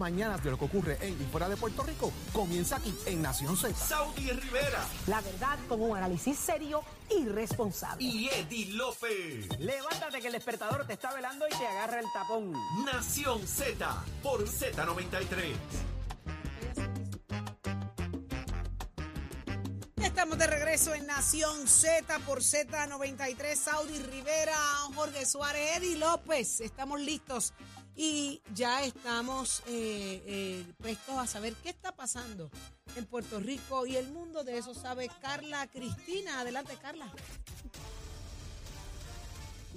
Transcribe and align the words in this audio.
Mañanas 0.00 0.44
de 0.44 0.50
lo 0.50 0.58
que 0.58 0.66
ocurre 0.66 0.98
en 1.00 1.14
y 1.14 1.24
fuera 1.24 1.48
de 1.48 1.56
Puerto 1.56 1.82
Rico 1.82 2.12
comienza 2.30 2.76
aquí 2.76 2.94
en 3.06 3.22
Nación 3.22 3.56
Z. 3.56 3.74
Saudi 3.74 4.30
Rivera 4.30 4.86
La 5.06 5.22
verdad 5.22 5.58
con 5.70 5.80
un 5.80 5.96
análisis 5.96 6.38
serio 6.38 6.82
y 7.08 7.24
responsable. 7.24 8.04
y 8.04 8.28
Eddie 8.28 8.74
Lofe. 8.74 9.48
Levántate 9.58 10.20
que 10.20 10.26
el 10.26 10.34
despertador 10.34 10.86
te 10.86 10.92
está 10.92 11.14
velando 11.14 11.46
y 11.46 11.56
te 11.56 11.66
agarra 11.66 12.00
el 12.00 12.06
tapón. 12.12 12.52
Nación 12.84 13.40
Z 13.48 14.04
por 14.22 14.46
Z93. 14.46 15.54
Ya 19.96 20.06
Estamos 20.08 20.36
de 20.36 20.46
regreso 20.46 20.92
en 20.94 21.06
Nación 21.06 21.66
Z 21.66 22.18
por 22.26 22.40
Z93, 22.42 23.54
Saudi 23.54 23.98
Rivera, 24.00 24.58
Jorge 24.94 25.24
Suárez, 25.24 25.78
Eddie 25.78 25.96
López. 25.96 26.60
Estamos 26.60 27.00
listos 27.00 27.54
y 27.96 28.42
ya 28.54 28.82
estamos 28.84 29.62
eh, 29.66 30.22
eh, 30.26 30.66
prestos 30.82 31.16
a 31.18 31.26
saber 31.26 31.54
qué 31.62 31.70
está 31.70 31.92
pasando 31.92 32.50
en 32.94 33.06
Puerto 33.06 33.40
Rico 33.40 33.86
y 33.86 33.96
el 33.96 34.08
mundo. 34.08 34.44
De 34.44 34.58
eso 34.58 34.74
sabe 34.74 35.10
Carla 35.20 35.66
Cristina. 35.68 36.40
Adelante, 36.40 36.76
Carla. 36.80 37.10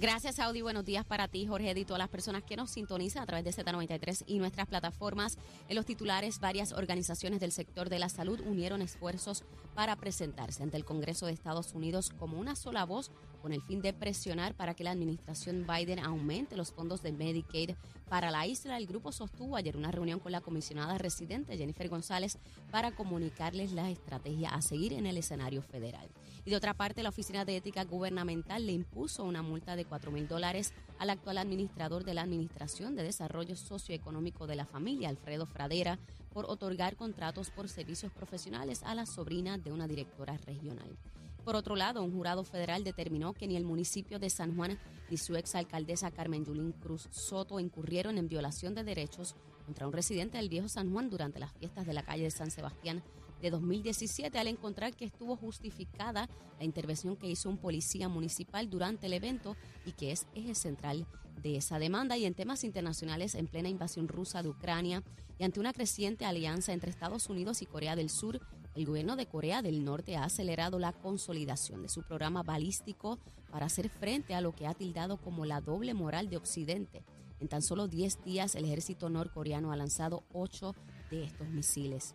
Gracias, 0.00 0.38
Audi. 0.38 0.62
Buenos 0.62 0.86
días 0.86 1.04
para 1.04 1.28
ti, 1.28 1.46
Jorge, 1.46 1.78
y 1.78 1.84
todas 1.84 1.98
las 1.98 2.08
personas 2.08 2.42
que 2.42 2.56
nos 2.56 2.70
sintonizan 2.70 3.22
a 3.22 3.26
través 3.26 3.44
de 3.44 3.52
Z93 3.52 4.24
y 4.26 4.38
nuestras 4.38 4.66
plataformas. 4.66 5.36
En 5.68 5.76
los 5.76 5.84
titulares, 5.84 6.40
varias 6.40 6.72
organizaciones 6.72 7.38
del 7.38 7.52
sector 7.52 7.90
de 7.90 7.98
la 7.98 8.08
salud 8.08 8.40
unieron 8.46 8.80
esfuerzos 8.80 9.44
para 9.74 9.96
presentarse 9.96 10.62
ante 10.62 10.78
el 10.78 10.86
Congreso 10.86 11.26
de 11.26 11.32
Estados 11.32 11.74
Unidos 11.74 12.14
como 12.18 12.38
una 12.38 12.56
sola 12.56 12.86
voz 12.86 13.10
con 13.42 13.52
el 13.52 13.60
fin 13.60 13.82
de 13.82 13.92
presionar 13.92 14.54
para 14.54 14.72
que 14.72 14.84
la 14.84 14.92
administración 14.92 15.66
Biden 15.66 15.98
aumente 15.98 16.56
los 16.56 16.72
fondos 16.72 17.02
de 17.02 17.12
Medicaid 17.12 17.72
para 18.08 18.30
la 18.30 18.46
isla. 18.46 18.78
El 18.78 18.86
grupo 18.86 19.12
sostuvo 19.12 19.54
ayer 19.54 19.76
una 19.76 19.90
reunión 19.90 20.18
con 20.18 20.32
la 20.32 20.40
comisionada 20.40 20.96
residente 20.96 21.58
Jennifer 21.58 21.90
González 21.90 22.38
para 22.70 22.92
comunicarles 22.92 23.72
la 23.72 23.90
estrategia 23.90 24.48
a 24.48 24.62
seguir 24.62 24.94
en 24.94 25.04
el 25.04 25.18
escenario 25.18 25.60
federal. 25.60 26.08
Y 26.44 26.50
de 26.50 26.56
otra 26.56 26.74
parte, 26.74 27.02
la 27.02 27.10
Oficina 27.10 27.44
de 27.44 27.56
Ética 27.56 27.84
Gubernamental 27.84 28.64
le 28.66 28.72
impuso 28.72 29.24
una 29.24 29.42
multa 29.42 29.76
de 29.76 29.84
4 29.84 30.10
mil 30.10 30.26
dólares 30.26 30.72
al 30.98 31.10
actual 31.10 31.38
administrador 31.38 32.04
de 32.04 32.14
la 32.14 32.22
Administración 32.22 32.96
de 32.96 33.02
Desarrollo 33.02 33.56
Socioeconómico 33.56 34.46
de 34.46 34.56
la 34.56 34.64
Familia, 34.64 35.08
Alfredo 35.08 35.46
Fradera, 35.46 35.98
por 36.32 36.46
otorgar 36.46 36.96
contratos 36.96 37.50
por 37.50 37.68
servicios 37.68 38.12
profesionales 38.12 38.82
a 38.84 38.94
la 38.94 39.06
sobrina 39.06 39.58
de 39.58 39.72
una 39.72 39.86
directora 39.86 40.36
regional. 40.38 40.96
Por 41.44 41.56
otro 41.56 41.74
lado, 41.74 42.02
un 42.02 42.12
jurado 42.12 42.44
federal 42.44 42.84
determinó 42.84 43.32
que 43.32 43.46
ni 43.46 43.56
el 43.56 43.64
municipio 43.64 44.18
de 44.18 44.30
San 44.30 44.56
Juan 44.56 44.78
ni 45.10 45.16
su 45.16 45.36
exalcaldesa 45.36 46.10
Carmen 46.10 46.44
Yulín 46.44 46.72
Cruz 46.72 47.08
Soto 47.10 47.58
incurrieron 47.60 48.18
en 48.18 48.28
violación 48.28 48.74
de 48.74 48.84
derechos 48.84 49.34
contra 49.64 49.86
un 49.86 49.92
residente 49.92 50.38
del 50.38 50.48
viejo 50.48 50.68
San 50.68 50.92
Juan 50.92 51.10
durante 51.10 51.38
las 51.38 51.52
fiestas 51.52 51.86
de 51.86 51.94
la 51.94 52.02
calle 52.02 52.24
de 52.24 52.30
San 52.30 52.50
Sebastián 52.50 53.02
de 53.40 53.50
2017 53.50 54.38
al 54.38 54.48
encontrar 54.48 54.94
que 54.94 55.04
estuvo 55.04 55.36
justificada 55.36 56.28
la 56.58 56.64
intervención 56.64 57.16
que 57.16 57.28
hizo 57.28 57.48
un 57.48 57.58
policía 57.58 58.08
municipal 58.08 58.68
durante 58.68 59.06
el 59.06 59.14
evento 59.14 59.56
y 59.86 59.92
que 59.92 60.12
es 60.12 60.26
eje 60.34 60.54
central 60.54 61.06
de 61.42 61.56
esa 61.56 61.78
demanda 61.78 62.18
y 62.18 62.26
en 62.26 62.34
temas 62.34 62.64
internacionales 62.64 63.34
en 63.34 63.46
plena 63.46 63.68
invasión 63.68 64.08
rusa 64.08 64.42
de 64.42 64.50
Ucrania 64.50 65.02
y 65.38 65.44
ante 65.44 65.60
una 65.60 65.72
creciente 65.72 66.26
alianza 66.26 66.72
entre 66.72 66.90
Estados 66.90 67.30
Unidos 67.30 67.62
y 67.62 67.66
Corea 67.66 67.96
del 67.96 68.10
Sur, 68.10 68.40
el 68.74 68.84
gobierno 68.84 69.16
de 69.16 69.26
Corea 69.26 69.62
del 69.62 69.84
Norte 69.84 70.16
ha 70.16 70.24
acelerado 70.24 70.78
la 70.78 70.92
consolidación 70.92 71.82
de 71.82 71.88
su 71.88 72.02
programa 72.02 72.42
balístico 72.42 73.18
para 73.50 73.66
hacer 73.66 73.88
frente 73.88 74.34
a 74.34 74.40
lo 74.40 74.54
que 74.54 74.66
ha 74.66 74.74
tildado 74.74 75.16
como 75.16 75.46
la 75.46 75.60
doble 75.60 75.94
moral 75.94 76.28
de 76.28 76.36
Occidente. 76.36 77.02
En 77.40 77.48
tan 77.48 77.62
solo 77.62 77.88
10 77.88 78.22
días, 78.22 78.54
el 78.54 78.66
ejército 78.66 79.08
norcoreano 79.08 79.72
ha 79.72 79.76
lanzado 79.76 80.24
8 80.34 80.74
de 81.10 81.24
estos 81.24 81.48
misiles 81.48 82.14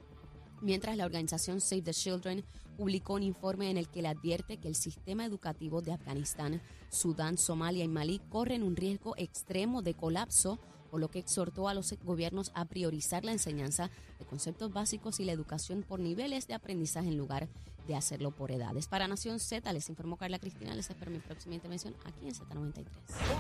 mientras 0.66 0.98
la 0.98 1.06
organización 1.06 1.62
Save 1.62 1.84
the 1.84 1.94
Children 1.94 2.44
publicó 2.76 3.14
un 3.14 3.24
informe 3.24 3.70
en 3.70 3.78
el 3.78 3.88
que 3.88 4.02
le 4.02 4.08
advierte 4.08 4.58
que 4.58 4.68
el 4.68 4.76
sistema 4.76 5.24
educativo 5.24 5.82
de 5.82 5.94
Afganistán, 5.94 6.62
Sudán, 6.90 7.38
Somalia 7.38 7.84
y 7.84 7.88
Malí 7.88 8.20
corren 8.30 8.64
un 8.64 8.76
riesgo 8.76 9.14
extremo 9.16 9.84
de 9.84 9.94
colapso, 9.94 10.60
por 10.90 11.00
lo 11.00 11.10
que 11.10 11.20
exhortó 11.20 11.70
a 11.70 11.74
los 11.74 11.94
gobiernos 12.04 12.52
a 12.56 12.66
priorizar 12.66 13.24
la 13.24 13.32
enseñanza 13.32 13.92
de 14.18 14.26
conceptos 14.26 14.74
básicos 14.74 15.20
y 15.20 15.26
la 15.26 15.34
educación 15.34 15.84
por 15.84 16.00
niveles 16.00 16.48
de 16.48 16.56
aprendizaje 16.56 17.10
en 17.10 17.18
lugar 17.18 17.48
de 17.88 17.96
hacerlo 17.96 18.32
por 18.32 18.52
edades. 18.52 18.88
Para 18.88 19.08
Nación 19.08 19.40
Z, 19.40 19.72
les 19.74 19.90
informó 19.90 20.18
Carla 20.18 20.40
Cristina, 20.40 20.76
les 20.76 20.90
espero 20.90 21.12
mi 21.12 21.20
próxima 21.20 21.56
intervención 21.56 21.96
aquí 22.06 22.28
en 22.28 22.34
Z93. 22.34 22.86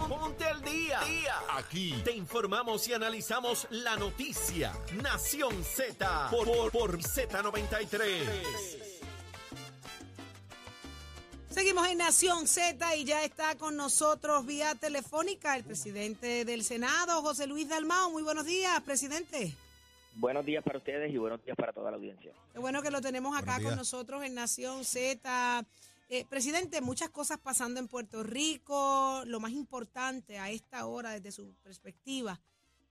Ponte 0.08 0.46
al 0.46 0.62
día. 0.62 1.00
Aquí 1.54 1.94
te 2.04 2.12
informamos 2.12 2.88
y 2.88 2.94
analizamos 2.94 3.68
la 3.72 3.96
noticia. 3.98 4.74
Nación 5.02 5.64
Z 5.64 6.30
por, 6.30 6.46
por, 6.46 6.72
por 6.72 6.98
Z93. 7.00 8.96
Seguimos 11.50 11.88
en 11.88 12.00
Nación 12.00 12.48
Z 12.50 12.96
y 12.98 13.06
ya 13.06 13.24
está 13.24 13.56
con 13.56 13.78
nosotros 13.78 14.46
vía 14.46 14.76
telefónica 14.76 15.56
el 15.56 15.64
presidente 15.64 16.44
del 16.44 16.66
Senado, 16.66 17.22
José 17.22 17.48
Luis 17.48 17.70
Dalmao. 17.70 18.12
Muy 18.12 18.24
buenos 18.24 18.46
días, 18.46 18.82
presidente. 18.82 19.56
Buenos 20.16 20.46
días 20.46 20.64
para 20.64 20.78
ustedes 20.78 21.14
y 21.14 21.18
buenos 21.18 21.44
días 21.44 21.58
para 21.58 21.74
toda 21.74 21.92
la 21.92 21.98
audiencia. 21.98 22.32
Qué 22.54 22.60
bueno 22.60 22.82
que 22.82 22.90
lo 22.90 23.02
tenemos 23.02 23.36
acá 23.38 23.56
con 23.62 23.76
nosotros 23.76 24.24
en 24.24 24.34
Nación 24.34 24.86
Z. 24.86 25.66
Eh, 26.10 26.26
presidente, 26.30 26.80
muchas 26.82 27.10
cosas 27.10 27.38
pasando 27.40 27.80
en 27.80 27.88
Puerto 27.88 28.24
Rico. 28.24 29.24
Lo 29.26 29.40
más 29.40 29.52
importante 29.52 30.40
a 30.40 30.50
esta 30.52 30.86
hora, 30.86 31.12
desde 31.12 31.32
su 31.34 31.54
perspectiva, 31.64 32.40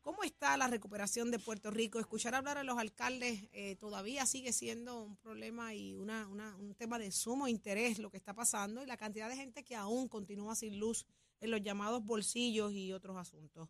¿cómo 0.02 0.22
está 0.22 0.56
la 0.58 0.66
recuperación 0.68 1.30
de 1.30 1.38
Puerto 1.38 1.70
Rico? 1.70 1.98
Escuchar 1.98 2.34
hablar 2.34 2.58
a 2.58 2.64
los 2.64 2.76
alcaldes 2.78 3.48
eh, 3.52 3.76
todavía 3.76 4.26
sigue 4.26 4.52
siendo 4.52 5.02
un 5.04 5.16
problema 5.16 5.72
y 5.74 5.94
una, 5.94 6.28
una- 6.28 6.54
un 6.56 6.74
tema 6.74 6.98
de 6.98 7.10
sumo 7.10 7.48
interés 7.48 7.98
lo 7.98 8.10
que 8.10 8.18
está 8.18 8.34
pasando 8.34 8.82
y 8.82 8.86
la 8.86 8.98
cantidad 8.98 9.30
de 9.30 9.36
gente 9.36 9.64
que 9.64 9.76
aún 9.76 10.08
continúa 10.08 10.54
sin 10.56 10.78
luz 10.78 11.06
en 11.40 11.50
los 11.50 11.62
llamados 11.62 12.04
bolsillos 12.04 12.72
y 12.72 12.92
otros 12.92 13.16
asuntos. 13.16 13.68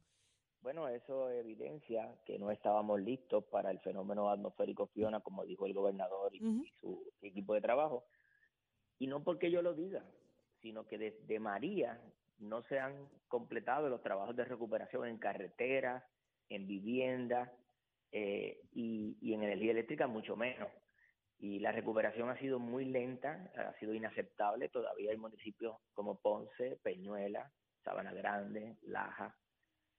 Bueno, 0.64 0.88
eso 0.88 1.30
evidencia 1.30 2.19
que 2.25 2.38
no 2.38 2.50
estábamos 2.50 2.98
listos 2.98 3.44
para 3.44 3.70
el 3.70 3.80
fenómeno 3.80 4.30
atmosférico 4.30 4.86
Fiona, 4.86 5.20
como 5.20 5.44
dijo 5.44 5.66
el 5.66 5.75
gobernador 5.75 6.34
y, 6.34 6.41
su 6.80 7.12
equipo 7.20 7.52
de 7.52 7.60
trabajo. 7.60 8.06
Y 8.98 9.06
no 9.06 9.22
porque 9.22 9.50
yo 9.50 9.60
lo 9.60 9.74
diga, 9.74 10.03
sino 10.62 10.86
que 10.86 10.97
desde 10.97 11.38
María 11.38 12.00
no 12.38 12.62
se 12.62 12.80
han 12.80 13.10
completado 13.28 13.91
los 13.91 14.03
trabajos 14.03 14.36
de 14.36 14.47
recuperación 14.47 15.06
en 15.06 15.19
carreteras, 15.19 16.03
en 16.48 16.66
vivienda 16.66 17.53
eh, 18.10 18.62
y, 18.72 19.19
y 19.20 19.34
en 19.34 19.42
energía 19.42 19.72
eléctrica 19.72 20.06
mucho 20.06 20.34
menos. 20.34 20.70
Y 21.38 21.58
la 21.58 21.72
recuperación 21.72 22.30
ha 22.30 22.38
sido 22.38 22.58
muy 22.58 22.86
lenta, 22.86 23.53
ha 23.54 23.78
sido 23.80 23.92
inaceptable. 23.92 24.70
Todavía 24.70 25.10
hay 25.10 25.19
municipios 25.19 25.76
como 25.92 26.19
Ponce, 26.22 26.78
Peñuela, 26.82 27.53
Sabana 27.82 28.14
Grande, 28.14 28.78
Laja, 28.84 29.36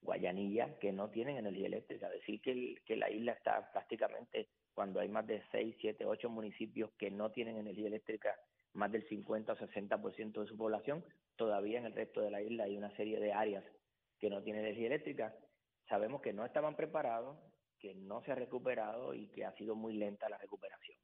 Guayanilla, 0.02 0.78
que 0.78 0.92
no 0.92 1.10
tienen 1.10 1.36
energía 1.36 1.66
eléctrica. 1.66 2.08
Decir 2.08 2.40
que, 2.40 2.96
la 2.96 3.10
isla 3.10 3.32
está 3.32 3.70
prácticamente, 3.72 4.48
cuando 4.74 5.00
hay 5.00 5.08
más 5.08 5.26
de 5.26 5.42
6, 5.50 5.76
7, 5.80 6.04
8 6.04 6.30
municipios 6.30 6.90
que 6.98 7.10
no 7.10 7.30
tienen 7.30 7.56
energía 7.56 7.88
eléctrica, 7.88 8.34
más 8.74 8.92
del 8.92 9.06
50 9.08 9.52
o 9.52 9.56
60% 9.56 10.40
de 10.40 10.46
su 10.46 10.56
población, 10.56 11.04
todavía 11.36 11.78
en 11.78 11.86
el 11.86 11.94
resto 11.94 12.20
de 12.20 12.30
la 12.30 12.42
isla 12.42 12.64
hay 12.64 12.76
una 12.76 12.94
serie 12.96 13.18
de 13.18 13.32
áreas 13.32 13.64
que 14.18 14.30
no 14.30 14.42
tienen 14.42 14.64
energía 14.64 14.86
eléctrica. 14.86 15.34
Sabemos 15.88 16.20
que 16.20 16.32
no 16.32 16.44
estaban 16.44 16.76
preparados, 16.76 17.38
que 17.78 17.94
no 17.94 18.22
se 18.22 18.32
ha 18.32 18.34
recuperado 18.34 19.14
y 19.14 19.28
que 19.28 19.44
ha 19.44 19.52
sido 19.52 19.74
muy 19.74 19.94
lenta 19.94 20.28
la 20.28 20.38
recuperación. 20.38 20.98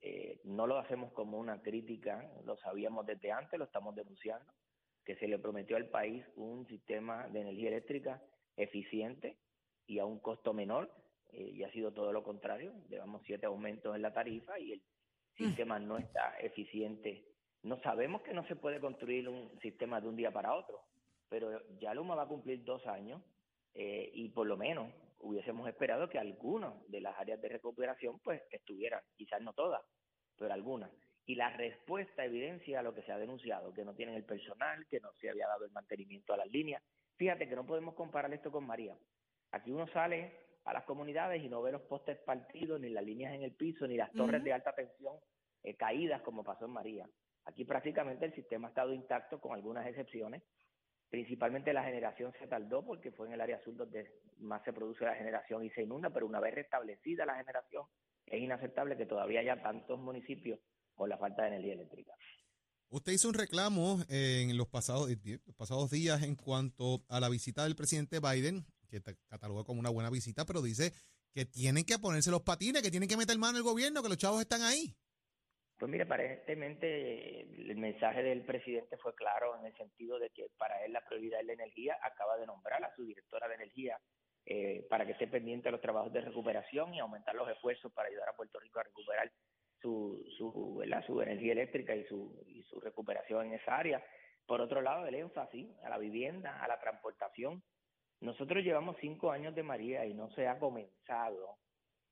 Eh, 0.00 0.40
no 0.44 0.66
lo 0.66 0.78
hacemos 0.78 1.12
como 1.12 1.38
una 1.38 1.62
crítica, 1.62 2.28
lo 2.44 2.56
sabíamos 2.56 3.06
desde 3.06 3.30
antes, 3.30 3.58
lo 3.58 3.66
estamos 3.66 3.94
denunciando, 3.94 4.52
que 5.04 5.16
se 5.16 5.28
le 5.28 5.38
prometió 5.38 5.76
al 5.76 5.88
país 5.88 6.24
un 6.34 6.66
sistema 6.66 7.28
de 7.28 7.40
energía 7.40 7.68
eléctrica 7.68 8.20
eficiente 8.56 9.38
y 9.86 9.98
a 9.98 10.04
un 10.04 10.20
costo 10.20 10.52
menor, 10.52 10.90
eh, 11.32 11.50
y 11.54 11.62
ha 11.62 11.72
sido 11.72 11.92
todo 11.92 12.12
lo 12.12 12.22
contrario. 12.22 12.72
Llevamos 12.88 13.22
siete 13.26 13.46
aumentos 13.46 13.94
en 13.94 14.02
la 14.02 14.12
tarifa 14.12 14.58
y 14.58 14.72
el 14.72 14.82
sistema 15.36 15.78
no 15.78 15.98
está 15.98 16.38
eficiente. 16.40 17.24
No 17.62 17.80
sabemos 17.82 18.22
que 18.22 18.34
no 18.34 18.46
se 18.46 18.56
puede 18.56 18.80
construir 18.80 19.28
un 19.28 19.58
sistema 19.60 20.00
de 20.00 20.08
un 20.08 20.16
día 20.16 20.30
para 20.30 20.54
otro, 20.54 20.80
pero 21.28 21.62
ya 21.78 21.94
Luma 21.94 22.14
va 22.14 22.24
a 22.24 22.28
cumplir 22.28 22.64
dos 22.64 22.86
años 22.86 23.22
eh, 23.74 24.10
y 24.12 24.28
por 24.30 24.46
lo 24.46 24.56
menos 24.56 24.92
hubiésemos 25.20 25.68
esperado 25.68 26.08
que 26.08 26.18
algunas 26.18 26.74
de 26.90 27.00
las 27.00 27.18
áreas 27.18 27.40
de 27.40 27.48
recuperación 27.48 28.18
pues 28.20 28.42
estuvieran, 28.50 29.00
quizás 29.16 29.40
no 29.40 29.52
todas, 29.52 29.82
pero 30.36 30.52
algunas. 30.52 30.90
Y 31.24 31.36
la 31.36 31.50
respuesta 31.56 32.24
evidencia 32.24 32.82
lo 32.82 32.94
que 32.94 33.02
se 33.02 33.12
ha 33.12 33.18
denunciado, 33.18 33.72
que 33.72 33.84
no 33.84 33.94
tienen 33.94 34.16
el 34.16 34.24
personal, 34.24 34.84
que 34.88 35.00
no 35.00 35.12
se 35.20 35.30
había 35.30 35.46
dado 35.46 35.64
el 35.64 35.70
mantenimiento 35.70 36.34
a 36.34 36.36
las 36.36 36.48
líneas. 36.48 36.82
Fíjate 37.22 37.48
que 37.48 37.54
no 37.54 37.64
podemos 37.64 37.94
comparar 37.94 38.34
esto 38.34 38.50
con 38.50 38.66
María. 38.66 38.98
Aquí 39.52 39.70
uno 39.70 39.86
sale 39.92 40.32
a 40.64 40.72
las 40.72 40.82
comunidades 40.82 41.40
y 41.40 41.48
no 41.48 41.62
ve 41.62 41.70
los 41.70 41.82
postes 41.82 42.18
partidos, 42.18 42.80
ni 42.80 42.88
las 42.88 43.04
líneas 43.04 43.32
en 43.32 43.44
el 43.44 43.52
piso, 43.52 43.86
ni 43.86 43.96
las 43.96 44.10
torres 44.10 44.42
de 44.42 44.52
alta 44.52 44.74
tensión 44.74 45.14
eh, 45.62 45.76
caídas 45.76 46.20
como 46.22 46.42
pasó 46.42 46.64
en 46.64 46.72
María. 46.72 47.08
Aquí 47.44 47.64
prácticamente 47.64 48.24
el 48.24 48.34
sistema 48.34 48.66
ha 48.66 48.70
estado 48.70 48.92
intacto 48.92 49.40
con 49.40 49.52
algunas 49.52 49.86
excepciones. 49.86 50.42
Principalmente 51.10 51.72
la 51.72 51.84
generación 51.84 52.32
se 52.40 52.48
tardó 52.48 52.84
porque 52.84 53.12
fue 53.12 53.28
en 53.28 53.34
el 53.34 53.40
área 53.40 53.60
sur 53.60 53.76
donde 53.76 54.18
más 54.38 54.64
se 54.64 54.72
produce 54.72 55.04
la 55.04 55.14
generación 55.14 55.64
y 55.64 55.70
se 55.70 55.82
inunda, 55.82 56.10
pero 56.10 56.26
una 56.26 56.40
vez 56.40 56.56
restablecida 56.56 57.24
la 57.24 57.36
generación, 57.36 57.84
es 58.26 58.42
inaceptable 58.42 58.96
que 58.96 59.06
todavía 59.06 59.38
haya 59.38 59.62
tantos 59.62 59.96
municipios 60.00 60.58
con 60.96 61.08
la 61.08 61.18
falta 61.18 61.42
de 61.42 61.48
energía 61.50 61.74
eléctrica. 61.74 62.14
Usted 62.92 63.12
hizo 63.12 63.28
un 63.28 63.34
reclamo 63.34 64.00
en 64.10 64.54
los 64.58 64.68
pasados, 64.68 65.08
los 65.08 65.56
pasados 65.56 65.90
días 65.90 66.22
en 66.22 66.36
cuanto 66.36 67.00
a 67.08 67.20
la 67.20 67.30
visita 67.30 67.64
del 67.64 67.74
presidente 67.74 68.20
Biden, 68.20 68.66
que 68.90 69.00
catalogó 69.30 69.64
como 69.64 69.80
una 69.80 69.88
buena 69.88 70.10
visita, 70.10 70.44
pero 70.44 70.60
dice 70.60 70.92
que 71.32 71.46
tienen 71.46 71.86
que 71.86 71.98
ponerse 71.98 72.30
los 72.30 72.42
patines, 72.42 72.82
que 72.82 72.90
tienen 72.90 73.08
que 73.08 73.16
meter 73.16 73.38
mano 73.38 73.56
el 73.56 73.64
gobierno, 73.64 74.02
que 74.02 74.10
los 74.10 74.18
chavos 74.18 74.42
están 74.42 74.60
ahí. 74.60 74.94
Pues 75.78 75.90
mire, 75.90 76.04
aparentemente 76.04 77.40
el 77.40 77.78
mensaje 77.78 78.22
del 78.22 78.44
presidente 78.44 78.98
fue 78.98 79.14
claro 79.14 79.58
en 79.58 79.64
el 79.64 79.76
sentido 79.78 80.18
de 80.18 80.28
que 80.28 80.48
para 80.58 80.84
él 80.84 80.92
la 80.92 81.00
prioridad 81.00 81.40
es 81.40 81.46
la 81.46 81.54
energía. 81.54 81.96
Acaba 82.02 82.36
de 82.36 82.46
nombrar 82.46 82.84
a 82.84 82.94
su 82.94 83.06
directora 83.06 83.48
de 83.48 83.54
energía 83.54 83.98
eh, 84.44 84.86
para 84.90 85.06
que 85.06 85.12
esté 85.12 85.28
pendiente 85.28 85.68
de 85.68 85.72
los 85.72 85.80
trabajos 85.80 86.12
de 86.12 86.20
recuperación 86.20 86.92
y 86.92 87.00
aumentar 87.00 87.34
los 87.34 87.48
esfuerzos 87.48 87.90
para 87.94 88.10
ayudar 88.10 88.28
a 88.28 88.36
Puerto 88.36 88.60
Rico 88.60 88.80
a 88.80 88.82
recuperar 88.82 89.32
su, 89.82 90.24
su, 90.38 90.82
su 91.06 91.20
energía 91.20 91.52
eléctrica 91.52 91.94
y 91.94 92.04
su, 92.04 92.42
y 92.46 92.62
su 92.62 92.80
recuperación 92.80 93.46
en 93.46 93.54
esa 93.54 93.76
área. 93.76 94.02
Por 94.46 94.60
otro 94.60 94.80
lado, 94.80 95.06
el 95.06 95.14
énfasis 95.14 95.68
a 95.84 95.90
la 95.90 95.98
vivienda, 95.98 96.62
a 96.62 96.68
la 96.68 96.80
transportación. 96.80 97.62
Nosotros 98.20 98.62
llevamos 98.62 98.96
cinco 99.00 99.30
años 99.30 99.54
de 99.54 99.62
María 99.62 100.06
y 100.06 100.14
no 100.14 100.30
se 100.30 100.46
ha 100.46 100.58
comenzado 100.58 101.58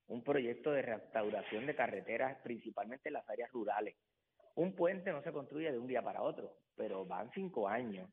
un 0.07 0.23
proyecto 0.23 0.71
de 0.71 0.81
restauración 0.81 1.65
de 1.65 1.75
carreteras, 1.75 2.37
principalmente 2.43 3.09
en 3.09 3.13
las 3.13 3.29
áreas 3.29 3.49
rurales. 3.51 3.95
Un 4.55 4.75
puente 4.75 5.11
no 5.11 5.23
se 5.23 5.31
construye 5.31 5.71
de 5.71 5.79
un 5.79 5.87
día 5.87 6.01
para 6.01 6.21
otro, 6.21 6.57
pero 6.75 7.05
van 7.05 7.31
cinco 7.31 7.67
años. 7.67 8.09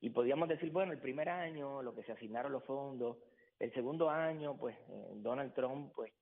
Y 0.00 0.10
podríamos 0.10 0.48
decir, 0.48 0.70
bueno, 0.70 0.92
el 0.92 1.00
primer 1.00 1.28
año, 1.28 1.82
lo 1.82 1.94
que 1.94 2.02
se 2.02 2.12
asignaron 2.12 2.52
los 2.52 2.64
fondos, 2.64 3.16
el 3.58 3.72
segundo 3.72 4.10
año, 4.10 4.56
pues 4.56 4.76
eh, 4.90 5.12
Donald 5.14 5.54
Trump 5.54 5.92
pues 5.94 6.12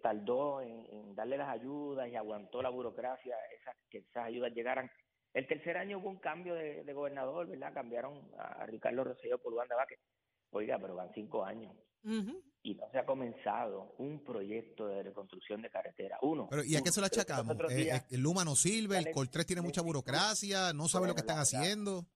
tardó 0.00 0.60
en, 0.60 1.14
darle 1.14 1.36
las 1.36 1.48
ayudas 1.48 2.08
y 2.08 2.16
aguantó 2.16 2.62
la 2.62 2.68
burocracia, 2.70 3.36
esas, 3.60 3.76
que 3.88 3.98
esas 3.98 4.26
ayudas 4.26 4.52
llegaran. 4.52 4.90
El 5.32 5.46
tercer 5.46 5.76
año 5.76 5.98
hubo 5.98 6.10
un 6.10 6.18
cambio 6.18 6.54
de, 6.54 6.92
gobernador, 6.92 7.46
¿verdad? 7.46 7.72
Cambiaron 7.72 8.20
a 8.38 8.66
Ricardo 8.66 9.04
Rosselló 9.04 9.38
por 9.38 9.54
Wanda 9.54 9.76
Vázquez. 9.76 10.00
Oiga, 10.50 10.78
pero 10.78 10.96
van 10.96 11.12
cinco 11.14 11.44
años 11.44 11.72
y 12.62 12.74
no 12.74 12.90
se 12.90 12.98
ha 12.98 13.04
comenzado 13.04 13.94
un 13.98 14.22
proyecto 14.24 14.86
de 14.86 15.02
reconstrucción 15.02 15.62
de 15.62 15.70
carretera. 15.70 16.18
Uno. 16.22 16.48
Pero 16.50 16.64
¿y 16.64 16.76
a 16.76 16.82
qué 16.82 16.90
se 16.90 17.00
lo 17.00 17.06
achacamos? 17.06 17.56
Eh, 17.70 17.90
eh, 17.90 18.00
¿El 18.10 18.20
Luma 18.20 18.44
no 18.44 18.54
sirve? 18.54 18.98
¿El 18.98 19.10
Coltrés 19.10 19.46
tiene 19.46 19.62
mucha 19.62 19.82
burocracia? 19.82 20.72
¿No 20.72 20.88
sabe 20.88 21.08
lo 21.08 21.14
que 21.14 21.20
están 21.20 21.38
haciendo? 21.38 22.06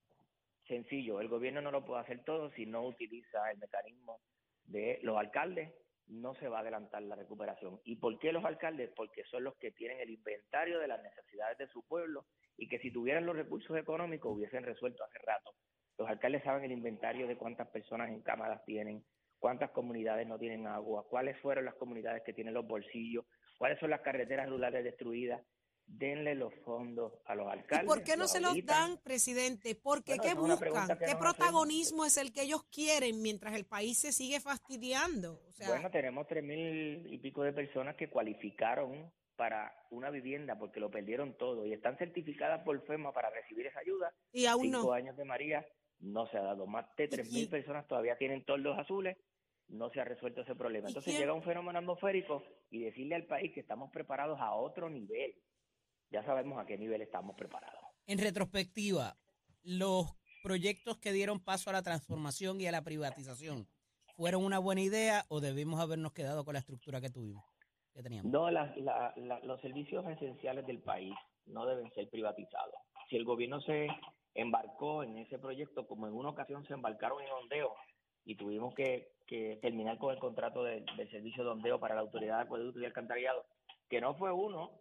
Sencillo, 0.67 1.21
el 1.21 1.29
gobierno 1.29 1.61
no 1.61 1.71
lo 1.71 1.85
puede 1.85 2.01
hacer 2.01 2.23
todo 2.23 2.51
si 2.51 2.65
no 2.65 2.87
utiliza 2.87 3.51
el 3.51 3.59
mecanismo 3.59 4.19
de 4.65 4.99
los 5.03 5.17
alcaldes, 5.17 5.71
no 6.07 6.35
se 6.35 6.47
va 6.47 6.57
a 6.57 6.61
adelantar 6.61 7.01
la 7.03 7.15
recuperación. 7.15 7.79
¿Y 7.83 7.95
por 7.97 8.17
qué 8.19 8.31
los 8.31 8.45
alcaldes? 8.45 8.91
Porque 8.95 9.23
son 9.25 9.43
los 9.43 9.55
que 9.57 9.71
tienen 9.71 9.99
el 9.99 10.09
inventario 10.09 10.79
de 10.79 10.87
las 10.87 11.01
necesidades 11.01 11.57
de 11.57 11.67
su 11.67 11.83
pueblo 11.83 12.25
y 12.57 12.67
que 12.67 12.79
si 12.79 12.91
tuvieran 12.91 13.25
los 13.25 13.35
recursos 13.35 13.77
económicos 13.77 14.35
hubiesen 14.35 14.63
resuelto 14.63 15.03
hace 15.03 15.19
rato. 15.19 15.51
Los 15.97 16.09
alcaldes 16.09 16.43
saben 16.43 16.65
el 16.65 16.71
inventario 16.71 17.27
de 17.27 17.37
cuántas 17.37 17.67
personas 17.69 18.09
en 18.09 18.21
cámaras 18.21 18.63
tienen, 18.65 19.03
cuántas 19.39 19.71
comunidades 19.71 20.27
no 20.27 20.37
tienen 20.37 20.67
agua, 20.67 21.05
cuáles 21.09 21.39
fueron 21.39 21.65
las 21.65 21.75
comunidades 21.75 22.23
que 22.23 22.33
tienen 22.33 22.53
los 22.53 22.67
bolsillos, 22.67 23.25
cuáles 23.57 23.79
son 23.79 23.89
las 23.89 24.01
carreteras 24.01 24.49
rurales 24.49 24.83
destruidas. 24.83 25.41
Denle 25.87 26.35
los 26.35 26.53
fondos 26.65 27.13
a 27.25 27.35
los 27.35 27.47
alcaldes. 27.47 27.85
¿Y 27.85 27.87
¿Por 27.87 28.03
qué 28.03 28.17
no 28.17 28.27
se 28.27 28.41
los 28.41 28.53
dan, 28.65 28.97
presidente? 28.97 29.75
Porque 29.75 30.17
¿qué 30.17 30.33
buscan? 30.33 30.97
¿Qué 30.97 31.15
protagonismo 31.15 32.05
es 32.05 32.17
el 32.17 32.33
que 32.33 32.41
ellos 32.41 32.63
quieren 32.65 33.21
mientras 33.21 33.53
el 33.53 33.65
país 33.65 33.99
se 33.99 34.11
sigue 34.11 34.39
fastidiando? 34.39 35.39
bueno, 35.67 35.89
tenemos 35.91 36.27
tres 36.27 36.43
mil 36.43 37.05
y 37.07 37.17
pico 37.19 37.43
de 37.43 37.53
personas 37.53 37.95
que 37.95 38.09
cualificaron 38.09 39.11
para 39.35 39.73
una 39.91 40.09
vivienda 40.09 40.57
porque 40.57 40.79
lo 40.79 40.89
perdieron 40.89 41.37
todo 41.37 41.65
y 41.65 41.73
están 41.73 41.97
certificadas 41.97 42.63
por 42.63 42.81
FEMA 42.85 43.13
para 43.13 43.29
recibir 43.29 43.67
esa 43.67 43.79
ayuda. 43.79 44.13
Y 44.31 44.45
aún 44.47 44.63
Cinco 44.63 44.93
años 44.93 45.15
de 45.15 45.25
María 45.25 45.65
no 45.99 46.27
se 46.27 46.37
ha 46.37 46.41
dado. 46.41 46.67
Más 46.67 46.85
de 46.97 47.07
tres 47.07 47.31
mil 47.31 47.47
personas 47.47 47.87
todavía 47.87 48.17
tienen 48.17 48.43
toldos 48.43 48.77
azules 48.77 49.17
no 49.67 49.89
se 49.89 49.99
ha 49.99 50.05
resuelto 50.05 50.41
ese 50.41 50.55
problema. 50.55 50.87
Entonces 50.87 51.17
llega 51.17 51.33
un 51.33 51.43
fenómeno 51.43 51.79
atmosférico 51.79 52.43
y 52.69 52.83
decirle 52.83 53.15
al 53.15 53.25
país 53.25 53.53
que 53.53 53.61
estamos 53.61 53.91
preparados 53.91 54.39
a 54.39 54.53
otro 54.53 54.89
nivel. 54.89 55.33
Ya 56.11 56.23
sabemos 56.23 56.59
a 56.59 56.65
qué 56.65 56.77
nivel 56.77 57.01
estamos 57.01 57.35
preparados. 57.35 57.81
En 58.07 58.19
retrospectiva, 58.19 59.17
los 59.63 60.15
proyectos 60.43 60.97
que 60.97 61.11
dieron 61.11 61.39
paso 61.39 61.69
a 61.69 61.73
la 61.73 61.81
transformación 61.81 62.61
y 62.61 62.67
a 62.67 62.71
la 62.71 62.83
privatización, 62.83 63.67
¿fueron 64.15 64.43
una 64.43 64.59
buena 64.59 64.81
idea 64.81 65.25
o 65.29 65.41
debimos 65.41 65.79
habernos 65.79 66.13
quedado 66.13 66.45
con 66.45 66.53
la 66.53 66.59
estructura 66.59 67.01
que 67.01 67.09
tuvimos, 67.09 67.43
que 67.93 68.03
teníamos? 68.03 68.31
No, 68.31 68.51
los 68.51 69.61
servicios 69.61 70.05
esenciales 70.07 70.67
del 70.67 70.79
país 70.79 71.13
no 71.47 71.65
deben 71.65 71.91
ser 71.93 72.09
privatizados. 72.09 72.75
Si 73.09 73.15
el 73.15 73.25
gobierno 73.25 73.59
se 73.61 73.87
embarcó 74.33 75.03
en 75.03 75.17
ese 75.17 75.39
proyecto, 75.39 75.87
como 75.87 76.07
en 76.07 76.13
una 76.13 76.29
ocasión 76.29 76.65
se 76.67 76.73
embarcaron 76.73 77.21
en 77.21 77.31
Ondeo 77.31 77.75
y 78.25 78.35
tuvimos 78.35 78.73
que 78.75 79.15
que 79.25 79.57
terminar 79.61 79.97
con 79.97 80.13
el 80.13 80.19
contrato 80.19 80.63
del 80.63 80.85
servicio 81.09 81.43
de 81.43 81.49
ondeo 81.49 81.79
para 81.79 81.95
la 81.95 82.01
Autoridad 82.01 82.37
de 82.37 82.43
Acueducto 82.43 82.79
y 82.79 82.85
Alcantarillado, 82.85 83.45
que 83.89 84.01
no 84.01 84.15
fue 84.15 84.31
uno. 84.31 84.71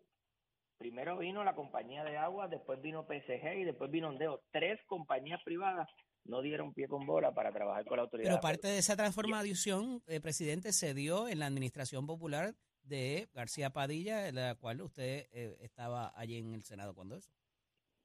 Primero 0.78 1.18
vino 1.18 1.44
la 1.44 1.54
compañía 1.54 2.04
de 2.04 2.16
agua, 2.16 2.48
después 2.48 2.80
vino 2.80 3.06
PSG 3.06 3.58
y 3.58 3.64
después 3.64 3.90
vino 3.90 4.08
Ondeo. 4.08 4.42
Tres 4.50 4.80
compañías 4.86 5.40
privadas 5.44 5.88
no 6.24 6.42
dieron 6.42 6.74
pie 6.74 6.88
con 6.88 7.06
bola 7.06 7.32
para 7.32 7.52
trabajar 7.52 7.84
con 7.84 7.96
la 7.96 8.04
autoridad. 8.04 8.30
Pero 8.30 8.40
parte 8.40 8.68
de 8.68 8.78
esa 8.78 8.96
transformación, 8.96 10.02
eh, 10.06 10.20
presidente, 10.20 10.72
se 10.72 10.94
dio 10.94 11.28
en 11.28 11.38
la 11.38 11.46
administración 11.46 12.06
popular 12.06 12.54
de 12.82 13.28
García 13.34 13.70
Padilla, 13.70 14.28
en 14.28 14.34
la 14.36 14.54
cual 14.56 14.82
usted 14.82 15.26
eh, 15.32 15.56
estaba 15.60 16.12
allí 16.16 16.38
en 16.38 16.54
el 16.54 16.64
Senado 16.64 16.94
cuando 16.94 17.16
eso. 17.16 17.32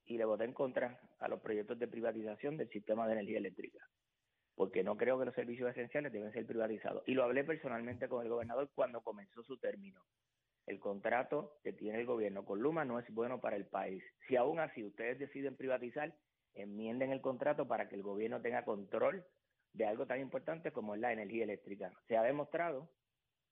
Y 0.05 0.17
le 0.17 0.25
voté 0.25 0.45
en 0.45 0.53
contra 0.53 0.99
a 1.19 1.27
los 1.27 1.39
proyectos 1.41 1.77
de 1.79 1.88
privatización 1.88 2.57
del 2.57 2.69
sistema 2.69 3.05
de 3.07 3.13
energía 3.13 3.38
eléctrica 3.38 3.79
porque 4.59 4.83
no 4.83 4.97
creo 4.97 5.17
que 5.17 5.23
los 5.23 5.35
servicios 5.35 5.69
esenciales 5.71 6.11
deben 6.11 6.33
ser 6.33 6.45
privatizados. 6.45 7.01
Y 7.07 7.13
lo 7.13 7.23
hablé 7.23 7.45
personalmente 7.45 8.09
con 8.09 8.25
el 8.25 8.29
gobernador 8.29 8.69
cuando 8.75 8.99
comenzó 8.99 9.41
su 9.41 9.57
término. 9.57 10.01
El 10.69 10.79
contrato 10.79 11.57
que 11.63 11.73
tiene 11.73 11.99
el 11.99 12.05
gobierno 12.05 12.45
con 12.45 12.59
Luma 12.59 12.85
no 12.85 12.99
es 12.99 13.09
bueno 13.11 13.41
para 13.41 13.55
el 13.55 13.65
país. 13.65 14.03
Si 14.27 14.35
aún 14.35 14.59
así 14.59 14.83
ustedes 14.83 15.17
deciden 15.17 15.57
privatizar, 15.57 16.13
enmienden 16.53 17.11
el 17.11 17.21
contrato 17.21 17.67
para 17.67 17.89
que 17.89 17.95
el 17.95 18.03
gobierno 18.03 18.39
tenga 18.39 18.63
control 18.63 19.25
de 19.73 19.88
algo 19.88 20.05
tan 20.05 20.19
importante 20.19 20.71
como 20.71 20.93
es 20.93 21.01
la 21.01 21.11
energía 21.11 21.43
eléctrica. 21.43 21.91
Se 22.07 22.17
ha 22.17 22.21
demostrado, 22.21 22.88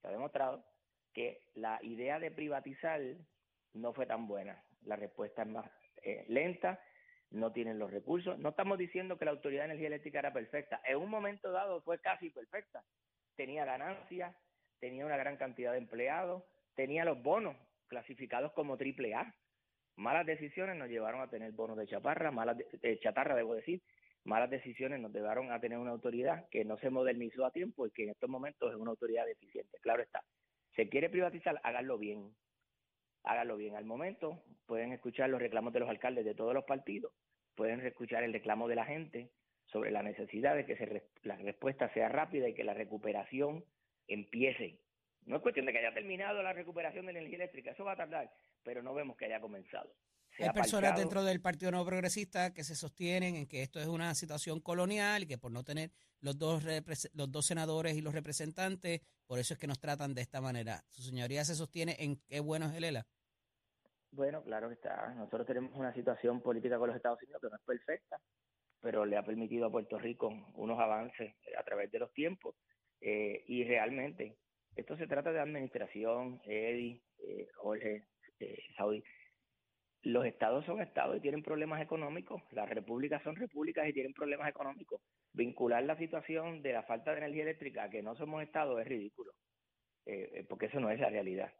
se 0.00 0.06
ha 0.06 0.12
demostrado 0.12 0.64
que 1.12 1.42
la 1.54 1.80
idea 1.82 2.20
de 2.20 2.30
privatizar 2.30 3.00
no 3.74 3.92
fue 3.92 4.06
tan 4.06 4.28
buena. 4.28 4.62
La 4.82 4.94
respuesta 4.94 5.42
es 5.42 5.48
más 5.48 5.68
eh, 6.04 6.24
lenta 6.28 6.80
no 7.30 7.52
tienen 7.52 7.80
los 7.80 7.90
recursos. 7.90 8.38
No 8.38 8.50
estamos 8.50 8.78
diciendo 8.78 9.18
que 9.18 9.24
la 9.24 9.32
Autoridad 9.32 9.62
de 9.62 9.70
Energía 9.72 9.88
Eléctrica 9.88 10.20
era 10.20 10.32
perfecta. 10.32 10.80
En 10.84 10.98
un 10.98 11.10
momento 11.10 11.50
dado 11.50 11.82
fue 11.82 12.00
casi 12.00 12.30
perfecta. 12.30 12.84
Tenía 13.34 13.64
ganancias, 13.64 14.36
tenía 14.78 15.04
una 15.04 15.16
gran 15.16 15.36
cantidad 15.36 15.72
de 15.72 15.78
empleados, 15.78 16.44
tenía 16.78 17.04
los 17.04 17.20
bonos 17.20 17.56
clasificados 17.88 18.52
como 18.52 18.76
triple 18.76 19.12
A. 19.12 19.34
Malas 19.96 20.24
decisiones 20.24 20.76
nos 20.76 20.88
llevaron 20.88 21.20
a 21.20 21.28
tener 21.28 21.50
bonos 21.50 21.76
de 21.76 21.88
chaparra, 21.88 22.30
malas 22.30 22.56
de, 22.56 22.98
chatarra, 23.00 23.34
debo 23.34 23.56
decir. 23.56 23.82
Malas 24.22 24.48
decisiones 24.48 25.00
nos 25.00 25.12
llevaron 25.12 25.50
a 25.50 25.58
tener 25.58 25.78
una 25.78 25.90
autoridad 25.90 26.48
que 26.50 26.64
no 26.64 26.78
se 26.78 26.90
modernizó 26.90 27.44
a 27.44 27.50
tiempo 27.50 27.84
y 27.84 27.90
que 27.90 28.04
en 28.04 28.10
estos 28.10 28.30
momentos 28.30 28.70
es 28.70 28.76
una 28.76 28.92
autoridad 28.92 29.26
deficiente. 29.26 29.78
Claro 29.80 30.04
está. 30.04 30.22
Se 30.76 30.88
quiere 30.88 31.10
privatizar, 31.10 31.60
háganlo 31.64 31.98
bien 31.98 32.32
hágalo 33.24 33.56
bien. 33.56 33.74
Al 33.74 33.84
momento 33.84 34.42
pueden 34.66 34.92
escuchar 34.92 35.30
los 35.30 35.40
reclamos 35.40 35.72
de 35.72 35.80
los 35.80 35.88
alcaldes 35.88 36.24
de 36.24 36.34
todos 36.34 36.54
los 36.54 36.64
partidos, 36.64 37.12
pueden 37.54 37.84
escuchar 37.84 38.22
el 38.22 38.32
reclamo 38.32 38.68
de 38.68 38.76
la 38.76 38.84
gente 38.84 39.30
sobre 39.66 39.90
la 39.90 40.02
necesidad 40.02 40.54
de 40.54 40.64
que 40.64 40.76
se 40.76 41.02
la 41.24 41.36
respuesta 41.36 41.92
sea 41.92 42.08
rápida 42.08 42.48
y 42.48 42.54
que 42.54 42.64
la 42.64 42.74
recuperación 42.74 43.64
empiece. 44.06 44.78
No 45.28 45.36
es 45.36 45.42
cuestión 45.42 45.66
de 45.66 45.72
que 45.72 45.78
haya 45.78 45.92
terminado 45.92 46.42
la 46.42 46.54
recuperación 46.54 47.04
de 47.04 47.12
la 47.12 47.18
energía 47.18 47.36
eléctrica, 47.36 47.72
eso 47.72 47.84
va 47.84 47.92
a 47.92 47.96
tardar, 47.96 48.32
pero 48.62 48.82
no 48.82 48.94
vemos 48.94 49.16
que 49.16 49.26
haya 49.26 49.40
comenzado. 49.40 49.94
Hay 50.38 50.50
personas 50.50 50.96
dentro 50.96 51.22
del 51.22 51.40
Partido 51.40 51.70
No 51.70 51.84
Progresista 51.84 52.54
que 52.54 52.64
se 52.64 52.74
sostienen 52.74 53.34
en 53.34 53.46
que 53.46 53.62
esto 53.62 53.80
es 53.80 53.88
una 53.88 54.14
situación 54.14 54.60
colonial 54.60 55.24
y 55.24 55.26
que 55.26 55.36
por 55.36 55.52
no 55.52 55.64
tener 55.64 55.90
los 56.20 56.38
dos, 56.38 56.64
los 57.12 57.30
dos 57.30 57.44
senadores 57.44 57.96
y 57.96 58.00
los 58.00 58.14
representantes, 58.14 59.02
por 59.26 59.38
eso 59.38 59.54
es 59.54 59.60
que 59.60 59.66
nos 59.66 59.80
tratan 59.80 60.14
de 60.14 60.22
esta 60.22 60.40
manera. 60.40 60.82
¿Su 60.88 61.02
señoría 61.02 61.44
se 61.44 61.54
sostiene 61.54 61.96
en 61.98 62.16
qué 62.28 62.40
bueno 62.40 62.66
es 62.66 62.74
el 62.74 62.84
ELA? 62.84 63.06
Bueno, 64.12 64.42
claro 64.42 64.68
que 64.68 64.74
está. 64.74 65.12
Nosotros 65.14 65.46
tenemos 65.46 65.72
una 65.74 65.92
situación 65.92 66.40
política 66.40 66.78
con 66.78 66.88
los 66.88 66.96
Estados 66.96 67.22
Unidos 67.22 67.42
que 67.42 67.48
no 67.50 67.56
es 67.56 67.62
perfecta, 67.62 68.18
pero 68.80 69.04
le 69.04 69.16
ha 69.16 69.24
permitido 69.24 69.66
a 69.66 69.70
Puerto 69.70 69.98
Rico 69.98 70.32
unos 70.54 70.78
avances 70.78 71.34
a 71.58 71.62
través 71.64 71.90
de 71.90 71.98
los 71.98 72.12
tiempos. 72.12 72.54
Eh, 73.00 73.44
y 73.46 73.64
realmente, 73.64 74.36
esto 74.78 74.96
se 74.96 75.08
trata 75.08 75.32
de 75.32 75.40
administración, 75.40 76.40
Eddie, 76.44 77.02
eh, 77.18 77.48
Jorge, 77.56 78.04
eh, 78.38 78.58
Saudi. 78.76 79.02
Los 80.02 80.24
estados 80.24 80.64
son 80.66 80.80
estados 80.80 81.16
y 81.16 81.20
tienen 81.20 81.42
problemas 81.42 81.82
económicos, 81.82 82.40
las 82.52 82.68
repúblicas 82.68 83.20
son 83.24 83.34
repúblicas 83.34 83.88
y 83.88 83.92
tienen 83.92 84.12
problemas 84.12 84.48
económicos. 84.48 85.02
Vincular 85.32 85.82
la 85.82 85.96
situación 85.96 86.62
de 86.62 86.72
la 86.72 86.84
falta 86.84 87.10
de 87.10 87.18
energía 87.18 87.42
eléctrica 87.42 87.82
a 87.82 87.90
que 87.90 88.02
no 88.02 88.14
somos 88.14 88.40
estados 88.42 88.80
es 88.80 88.86
ridículo, 88.86 89.32
porque 90.48 90.66
eso 90.66 90.78
no 90.78 90.90
es 90.90 91.00
la 91.00 91.10
realidad. 91.10 91.52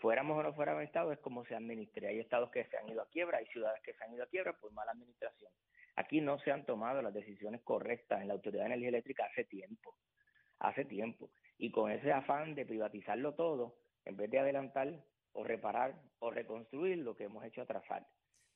fuéramos 0.00 0.38
o 0.38 0.42
no 0.44 0.54
fuéramos 0.54 0.84
estados 0.84 1.12
es 1.12 1.18
como 1.18 1.44
se 1.44 1.56
administre. 1.56 2.06
Hay 2.06 2.20
estados 2.20 2.50
que 2.52 2.64
se 2.64 2.76
han 2.78 2.88
ido 2.88 3.02
a 3.02 3.08
quiebra, 3.10 3.38
hay 3.38 3.46
ciudades 3.46 3.82
que 3.82 3.92
se 3.94 4.04
han 4.04 4.14
ido 4.14 4.22
a 4.22 4.28
quiebra 4.28 4.52
por 4.52 4.72
mala 4.72 4.92
administración. 4.92 5.50
Aquí 5.96 6.20
no 6.20 6.38
se 6.38 6.52
han 6.52 6.64
tomado 6.64 7.02
las 7.02 7.12
decisiones 7.12 7.62
correctas 7.62 8.22
en 8.22 8.28
la 8.28 8.34
Autoridad 8.34 8.62
de 8.62 8.66
Energía 8.66 8.90
Eléctrica 8.90 9.24
hace 9.24 9.44
tiempo, 9.44 9.96
hace 10.58 10.84
tiempo. 10.84 11.30
Y 11.58 11.70
con 11.70 11.90
ese 11.90 12.12
afán 12.12 12.54
de 12.54 12.66
privatizarlo 12.66 13.34
todo, 13.34 13.76
en 14.04 14.16
vez 14.16 14.30
de 14.30 14.38
adelantar 14.38 15.04
o 15.32 15.44
reparar 15.44 16.00
o 16.18 16.30
reconstruir 16.30 16.98
lo 16.98 17.16
que 17.16 17.24
hemos 17.24 17.44
hecho 17.44 17.62
atrasar. 17.62 18.06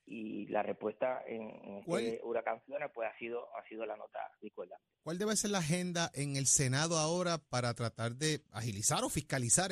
Y 0.07 0.47
la 0.47 0.63
respuesta 0.63 1.23
en, 1.27 1.85
este 1.87 2.21
huracán 2.25 2.61
Fiona 2.63 2.89
pues 2.89 3.09
ha 3.09 3.19
sido, 3.19 3.47
ha 3.57 3.63
sido 3.69 3.87
la 3.87 3.97
nota 3.97 4.19
discordante. 4.41 4.85
¿Cuál 5.03 5.19
debe 5.19 5.37
ser 5.37 5.51
la 5.51 5.59
agenda 5.59 6.11
en 6.15 6.37
el 6.37 6.47
Senado 6.47 6.99
ahora 6.99 7.39
para 7.39 7.75
tratar 7.75 8.13
de 8.17 8.41
agilizar 8.53 9.05
o 9.05 9.09
fiscalizar 9.09 9.71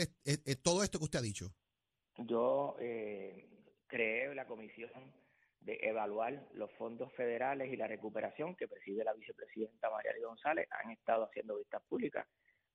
todo 0.63 0.85
esto 0.85 0.99
que 0.99 1.05
usted 1.05 1.19
ha 1.19 1.23
dicho? 1.23 1.53
Yo 2.19 2.77
eh, 2.79 3.49
creé 3.87 4.35
la 4.35 4.47
comisión 4.47 4.91
de 5.69 5.79
evaluar 5.83 6.47
los 6.55 6.73
fondos 6.77 7.13
federales 7.13 7.71
y 7.71 7.77
la 7.77 7.87
recuperación 7.87 8.57
que 8.57 8.67
preside 8.67 9.05
la 9.05 9.13
vicepresidenta 9.13 9.91
María 9.91 10.13
González. 10.25 10.67
Han 10.71 10.93
estado 10.93 11.25
haciendo 11.25 11.59
vistas 11.59 11.83
públicas, 11.87 12.27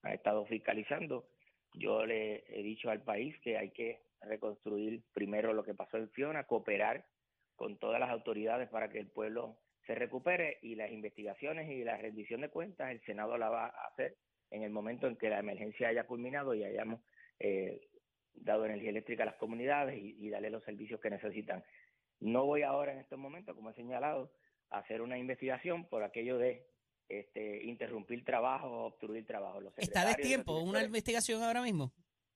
han 0.04 0.14
estado 0.14 0.46
fiscalizando. 0.46 1.26
Yo 1.74 2.06
le 2.06 2.44
he 2.48 2.62
dicho 2.62 2.92
al 2.92 3.02
país 3.02 3.36
que 3.42 3.58
hay 3.58 3.72
que 3.72 4.04
reconstruir 4.22 5.02
primero 5.12 5.54
lo 5.54 5.64
que 5.64 5.74
pasó 5.74 5.98
en 5.98 6.12
Fiona, 6.12 6.44
cooperar 6.44 7.04
con 7.56 7.80
todas 7.80 8.00
las 8.00 8.12
autoridades 8.12 8.70
para 8.70 8.92
que 8.92 9.00
el 9.00 9.08
pueblo 9.08 9.58
se 9.88 9.96
recupere 9.96 10.60
y 10.62 10.76
las 10.76 10.92
investigaciones 10.92 11.72
y 11.72 11.84
la 11.84 11.98
rendición 11.98 12.42
de 12.42 12.50
cuentas 12.50 12.92
el 12.92 13.02
Senado 13.06 13.40
la 13.40 13.50
va 13.50 13.66
a 13.66 13.88
hacer 13.88 14.18
en 14.52 14.62
el 14.62 14.70
momento 14.70 15.08
en 15.08 15.16
que 15.16 15.32
la 15.32 15.40
emergencia 15.40 15.88
haya 15.88 16.06
culminado 16.06 16.54
y 16.54 16.64
hayamos 16.64 17.02
eh, 17.40 17.82
dado 18.36 18.66
energía 18.66 18.92
eléctrica 18.92 19.24
a 19.24 19.26
las 19.26 19.36
comunidades 19.36 20.00
y 20.00 20.30
darle 20.30 20.52
los 20.52 20.64
servicios 20.64 21.00
que 21.00 21.10
necesitan. 21.10 21.64
No 22.24 22.46
voy 22.46 22.62
ahora 22.64 22.94
en 22.94 23.00
estos 23.00 23.20
momentos, 23.20 23.54
como 23.54 23.70
he 23.70 23.74
señalado, 23.74 24.32
a 24.70 24.80
hacer 24.80 25.02
una 25.02 25.18
investigación 25.18 25.86
por 25.90 26.04
aquello 26.04 26.38
de 26.38 26.66
este, 27.10 27.64
interrumpir 27.64 28.24
trabajo 28.24 28.68
o 28.68 28.86
obstruir 28.86 29.26
trabajo. 29.26 29.60
¿Está 29.76 30.06
de 30.06 30.16
tiempo 30.16 30.58
una 30.60 30.82
investigación 30.82 31.44
ahora 31.44 31.62
mismo? 31.62 31.92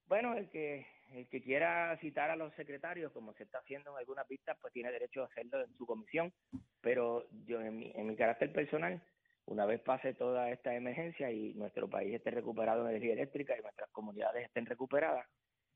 Bueno, 0.07 0.35
el 0.35 0.49
que, 0.49 0.85
el 1.13 1.29
que 1.29 1.41
quiera 1.41 1.97
citar 2.01 2.29
a 2.29 2.35
los 2.35 2.53
secretarios, 2.55 3.13
como 3.13 3.33
se 3.35 3.43
está 3.43 3.59
haciendo 3.59 3.91
en 3.91 3.97
algunas 3.97 4.27
vistas, 4.27 4.57
pues 4.59 4.73
tiene 4.73 4.91
derecho 4.91 5.23
a 5.23 5.27
hacerlo 5.27 5.63
en 5.63 5.73
su 5.77 5.85
comisión, 5.85 6.33
pero 6.81 7.25
yo 7.45 7.61
en 7.61 7.77
mi, 7.77 7.91
en 7.95 8.07
mi 8.07 8.17
carácter 8.17 8.51
personal, 8.51 9.01
una 9.45 9.65
vez 9.65 9.79
pase 9.79 10.13
toda 10.13 10.51
esta 10.51 10.75
emergencia 10.75 11.31
y 11.31 11.53
nuestro 11.53 11.89
país 11.89 12.13
esté 12.13 12.31
recuperado 12.31 12.83
en 12.83 12.89
energía 12.89 13.13
eléctrica 13.13 13.57
y 13.57 13.61
nuestras 13.61 13.89
comunidades 13.91 14.47
estén 14.47 14.65
recuperadas, 14.65 15.25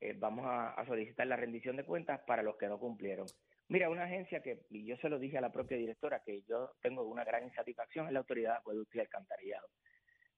eh, 0.00 0.14
vamos 0.18 0.44
a 0.46 0.84
solicitar 0.86 1.26
la 1.26 1.36
rendición 1.36 1.76
de 1.76 1.84
cuentas 1.84 2.20
para 2.26 2.42
los 2.42 2.56
que 2.56 2.66
no 2.66 2.78
cumplieron. 2.78 3.26
Mira, 3.72 3.88
una 3.88 4.04
agencia 4.04 4.42
que, 4.42 4.66
y 4.68 4.84
yo 4.84 4.98
se 4.98 5.08
lo 5.08 5.18
dije 5.18 5.38
a 5.38 5.40
la 5.40 5.50
propia 5.50 5.78
directora, 5.78 6.22
que 6.22 6.42
yo 6.42 6.72
tengo 6.82 7.04
una 7.04 7.24
gran 7.24 7.44
insatisfacción 7.44 8.06
es 8.06 8.12
la 8.12 8.18
Autoridad 8.18 8.50
de 8.50 8.58
Acueducto 8.58 8.98
y 8.98 9.00
Alcantarillado. 9.00 9.66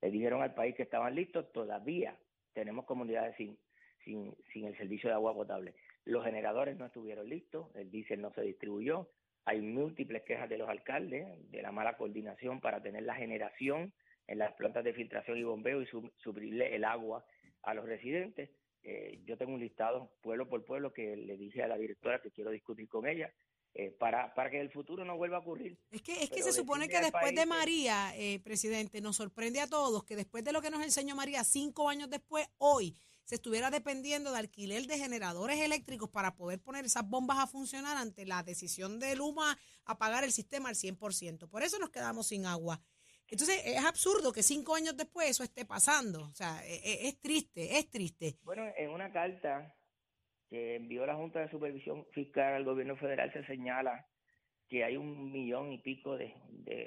Le 0.03 0.13
dijeron 0.13 0.41
al 0.41 0.55
país 0.55 0.77
que 0.77 0.85
estaban 0.85 1.17
listos, 1.17 1.51
todavía 1.51 2.17
tenemos 2.53 2.85
comunidades 2.85 3.35
sin, 3.37 3.59
sin, 4.05 4.37
sin 4.53 4.67
el 4.67 4.79
servicio 4.79 5.09
de 5.09 5.17
agua 5.17 5.35
potable. 5.35 5.75
Los 6.05 6.25
generadores 6.25 6.77
no 6.77 6.87
estuvieron 6.87 7.29
listos, 7.29 7.75
el 7.75 7.91
diésel 7.91 8.21
no 8.21 8.33
se 8.35 8.43
distribuyó, 8.43 9.11
hay 9.47 9.61
múltiples 9.63 10.23
quejas 10.23 10.49
de 10.49 10.59
los 10.59 10.69
alcaldes 10.69 11.27
de 11.51 11.61
la 11.61 11.73
mala 11.73 11.97
coordinación 11.97 12.61
para 12.61 12.81
tener 12.85 13.03
la 13.03 13.17
generación 13.17 13.93
en 14.29 14.39
las 14.39 14.53
plantas 14.53 14.85
de 14.85 14.95
filtración 14.95 15.39
y 15.39 15.43
bombeo 15.43 15.83
y 15.83 15.87
suplirle 16.19 16.77
el 16.77 16.85
agua 16.85 17.25
a 17.65 17.75
los 17.75 17.85
residentes. 17.85 18.51
Eh, 18.87 19.23
yo 19.25 19.39
tengo 19.39 19.55
un 19.55 19.61
listado 19.61 20.13
pueblo 20.21 20.47
por 20.47 20.63
pueblo 20.63 20.93
que 20.93 21.17
le 21.17 21.39
dije 21.39 21.63
a 21.63 21.69
la 21.69 21.79
directora 21.79 22.21
que 22.21 22.31
quiero 22.31 22.51
discutir 22.51 22.87
con 22.87 23.09
ella 23.09 23.33
eh, 23.73 23.91
para, 23.91 24.35
para 24.35 24.51
que 24.51 24.61
el 24.61 24.71
futuro 24.71 25.07
no 25.07 25.17
vuelva 25.17 25.39
a 25.39 25.41
ocurrir. 25.41 25.79
Es 25.91 26.03
que, 26.03 26.23
es 26.23 26.29
que 26.29 26.43
se 26.43 26.53
supone 26.53 26.87
que 26.87 27.01
después 27.01 27.35
de 27.35 27.47
María, 27.47 28.13
eh, 28.15 28.41
presidente, 28.41 29.01
nos 29.01 29.17
sorprende 29.17 29.61
a 29.61 29.67
todos 29.67 30.05
que 30.05 30.17
después 30.17 30.45
de 30.45 30.53
lo 30.53 30.61
que 30.61 30.71
nos 30.71 30.83
enseñó 30.83 31.17
María 31.17 31.45
cinco 31.45 31.89
años 31.89 32.11
después, 32.11 32.47
hoy 32.59 32.95
se 33.25 33.37
estuviera 33.37 33.71
dependiendo 33.71 34.31
de 34.33 34.39
alquiler 34.39 34.87
de 34.87 34.99
generadores 34.99 35.59
eléctricos 35.59 36.11
para 36.11 36.37
poder 36.37 36.61
poner 36.61 36.85
esas 36.85 37.09
bombas 37.09 37.39
a 37.39 37.47
funcionar 37.47 37.97
ante 37.97 38.27
la 38.27 38.43
decisión 38.43 39.01
de 39.01 39.17
Luma 39.17 39.59
a 39.87 39.99
pagar 39.99 40.25
el 40.25 40.33
sistema 40.33 40.69
al 40.69 40.75
100%. 40.75 41.49
Por 41.49 41.63
eso 41.63 41.79
nos 41.79 41.91
quedamos 41.91 42.27
sin 42.29 42.45
agua. 42.45 42.81
Entonces, 43.35 43.67
es 43.67 43.85
absurdo 43.85 44.33
que 44.33 44.45
cinco 44.45 44.77
años 44.77 44.97
después 44.97 45.29
eso 45.29 45.43
esté 45.43 45.65
pasando. 45.65 46.23
O 46.23 46.35
sea, 46.35 46.65
e, 46.65 46.77
e, 46.77 47.09
es, 47.09 47.21
triste, 47.21 47.79
es 47.79 47.91
triste. 47.91 48.37
Bueno, 48.45 48.65
en 48.77 48.91
una 48.91 49.13
carta 49.13 49.75
que 50.49 50.77
envió 50.77 51.05
la 51.05 51.17
Junta 51.17 51.41
de 51.41 51.51
Supervisión 51.51 52.07
Fiscal 52.13 52.55
al 52.55 52.65
gobierno 52.65 52.97
federal 52.97 53.33
se 53.33 53.45
señala 53.47 54.07
que 54.69 54.85
hay 54.85 54.97
un 54.97 55.33
millón 55.33 55.73
y 55.73 55.79
pico 55.79 56.17
de, 56.17 56.33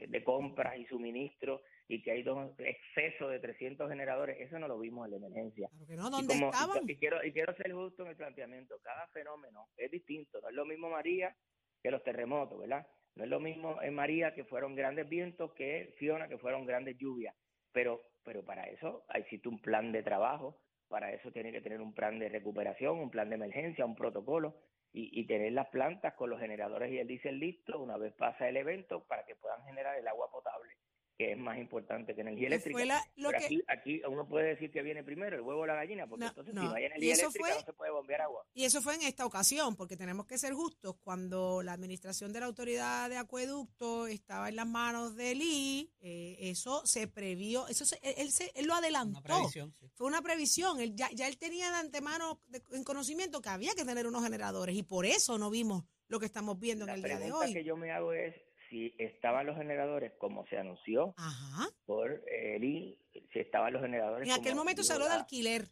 de, 0.07 0.23
compras 0.23 0.77
y 0.77 0.85
suministros 0.85 1.59
y 1.89 2.01
que 2.01 2.11
hay 2.11 2.23
dos 2.23 2.57
excesos 2.59 3.29
de 3.29 3.39
300 3.39 3.89
generadores. 3.89 4.39
Eso 4.39 4.57
no 4.57 4.69
lo 4.69 4.79
vimos 4.79 5.05
en 5.05 5.11
la 5.11 5.17
emergencia. 5.17 5.67
Claro 5.67 5.85
que 5.85 5.95
no, 5.97 6.09
¿dónde 6.09 6.33
estaban? 6.33 6.89
Y, 6.89 6.95
quiero, 6.95 7.21
y 7.25 7.33
quiero 7.33 7.53
ser 7.57 7.73
justo 7.73 8.03
en 8.03 8.09
el 8.09 8.15
planteamiento. 8.15 8.79
Cada 8.81 9.05
fenómeno 9.09 9.67
es 9.75 9.91
distinto. 9.91 10.39
No 10.39 10.47
es 10.47 10.55
lo 10.55 10.65
mismo 10.65 10.89
María 10.89 11.35
que 11.83 11.91
los 11.91 12.01
terremotos, 12.03 12.57
¿verdad? 12.57 12.87
No 13.17 13.23
es 13.23 13.29
lo 13.31 13.39
mismo 13.39 13.81
en 13.81 13.95
María, 13.95 14.35
que 14.35 14.43
fueron 14.43 14.75
grandes 14.75 15.09
vientos, 15.09 15.51
que 15.53 15.95
Fiona, 15.97 16.27
que 16.27 16.37
fueron 16.37 16.67
grandes 16.67 16.97
lluvias. 16.99 17.35
Pero, 17.71 18.03
pero 18.23 18.45
para 18.45 18.65
eso 18.65 19.05
existe 19.13 19.49
un 19.49 19.59
plan 19.59 19.91
de 19.91 20.03
trabajo, 20.03 20.61
para 20.87 21.11
eso 21.11 21.31
tiene 21.31 21.51
que 21.51 21.61
tener 21.61 21.81
un 21.81 21.95
plan 21.95 22.19
de 22.19 22.29
recuperación, 22.29 22.99
un 22.99 23.09
plan 23.09 23.29
de 23.29 23.35
emergencia, 23.35 23.85
un 23.85 23.95
protocolo 23.95 24.55
y, 24.93 25.19
y 25.19 25.25
tener 25.25 25.51
las 25.53 25.67
plantas 25.69 26.13
con 26.13 26.29
los 26.29 26.39
generadores 26.39 26.91
y 26.91 26.99
el 26.99 27.07
diésel 27.07 27.39
listo 27.39 27.79
una 27.81 27.97
vez 27.97 28.13
pasa 28.13 28.47
el 28.47 28.55
evento 28.55 29.03
para 29.05 29.25
que 29.25 29.35
puedan 29.35 29.63
generar 29.65 29.97
el 29.97 30.07
agua 30.07 30.29
potable 30.31 30.73
que 31.17 31.31
es 31.31 31.37
más 31.37 31.57
importante 31.57 32.13
que 32.13 32.21
energía 32.21 32.47
eléctrica. 32.47 33.03
Pero 33.15 33.29
aquí, 33.35 33.63
aquí, 33.67 34.01
uno 34.07 34.27
puede 34.27 34.49
decir 34.49 34.71
que 34.71 34.83
viene 34.83 35.03
primero 35.03 35.35
el 35.35 35.41
huevo 35.41 35.61
o 35.61 35.65
la 35.65 35.73
gallina, 35.73 36.07
porque 36.07 36.25
entonces 36.25 36.53
si 36.53 36.59
no 36.59 36.73
hay 36.73 36.85
energía 36.85 37.13
eléctrica 37.15 37.55
no 37.55 37.61
se 37.65 37.73
puede 37.73 37.91
bombear 37.91 38.21
agua. 38.21 38.45
Y 38.53 38.65
eso 38.65 38.81
fue 38.81 38.95
en 38.95 39.01
esta 39.01 39.25
ocasión, 39.25 39.75
porque 39.75 39.97
tenemos 39.97 40.27
que 40.27 40.37
ser 40.37 40.53
justos. 40.53 40.95
Cuando 40.97 41.63
la 41.63 41.73
administración 41.73 42.31
de 42.33 42.39
la 42.39 42.45
autoridad 42.45 43.09
de 43.09 43.17
acueducto 43.17 44.05
estaba 44.05 44.49
en 44.49 44.57
las 44.57 44.67
manos 44.67 45.15
de 45.15 45.33
Lee, 45.33 45.91
eh, 46.01 46.37
eso 46.39 46.85
se 46.85 47.07
previó, 47.07 47.67
eso 47.67 47.83
él, 48.03 48.31
se, 48.31 48.51
él 48.55 48.67
lo 48.67 48.75
adelantó. 48.75 49.49
Fue 49.95 50.05
una 50.05 50.21
previsión. 50.21 50.79
Él, 50.79 50.95
ya, 50.95 51.09
ya 51.11 51.27
él 51.27 51.37
tenía 51.37 51.71
de 51.71 51.77
antemano 51.77 52.39
en 52.71 52.83
conocimiento 52.83 53.41
que 53.41 53.49
había 53.49 53.73
que 53.73 53.85
tener 53.85 54.05
unos 54.05 54.23
generadores 54.23 54.75
y 54.75 54.83
por 54.83 55.07
eso 55.07 55.39
no 55.39 55.49
vimos 55.49 55.83
lo 56.07 56.19
que 56.19 56.27
estamos 56.27 56.59
viendo 56.59 56.85
en 56.85 56.91
el 56.91 57.01
día 57.01 57.19
de 57.19 57.31
hoy. 57.31 57.47
La 57.47 57.53
que 57.53 57.63
yo 57.63 57.75
me 57.75 57.91
hago 57.91 58.13
es 58.13 58.35
si 58.69 58.95
estaban 58.97 59.45
los 59.45 59.57
generadores 59.57 60.13
como 60.17 60.45
se 60.47 60.57
anunció 60.57 61.13
por 61.85 62.23
el 62.27 62.97
si 63.33 63.39
estaban 63.39 63.73
los 63.73 63.81
generadores. 63.81 64.27
En 64.27 64.35
aquel 64.39 64.55
momento 64.55 64.83
se 64.83 64.93
habló 64.93 65.05
de 65.05 65.13
alquiler. 65.13 65.67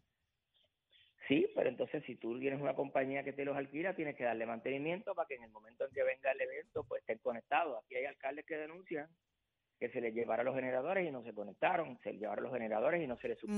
Sí, 1.28 1.48
pero 1.56 1.70
entonces 1.70 2.04
si 2.06 2.16
tú 2.16 2.40
tienes 2.40 2.62
una 2.62 2.76
compañía 2.76 3.24
que 3.24 3.34
te 3.34 3.46
los 3.46 3.58
alquila, 3.58 3.96
tienes 3.96 4.16
que 4.16 4.24
darle 4.24 4.46
mantenimiento 4.46 5.16
para 5.16 5.28
que 5.28 5.36
en 5.36 5.44
el 5.44 5.50
momento 5.50 5.86
en 5.86 5.92
que 5.92 6.04
venga 6.04 6.32
el 6.32 6.42
evento, 6.42 6.84
pues 6.84 7.02
estén 7.02 7.18
conectados. 7.20 7.84
Aquí 7.84 7.96
hay 7.96 8.06
alcaldes 8.06 8.46
que 8.46 8.58
denuncian 8.58 9.10
que 9.80 9.90
se 9.90 10.02
les 10.02 10.14
llevaron 10.14 10.46
los 10.46 10.56
generadores 10.56 11.08
y 11.08 11.12
no 11.12 11.24
se 11.24 11.34
conectaron, 11.34 12.00
se 12.04 12.12
les 12.12 12.22
llevaron 12.22 12.44
los 12.44 12.54
generadores 12.54 13.04
y 13.04 13.08
no 13.08 13.18
se 13.18 13.30
les 13.30 13.40
suplió 13.40 13.58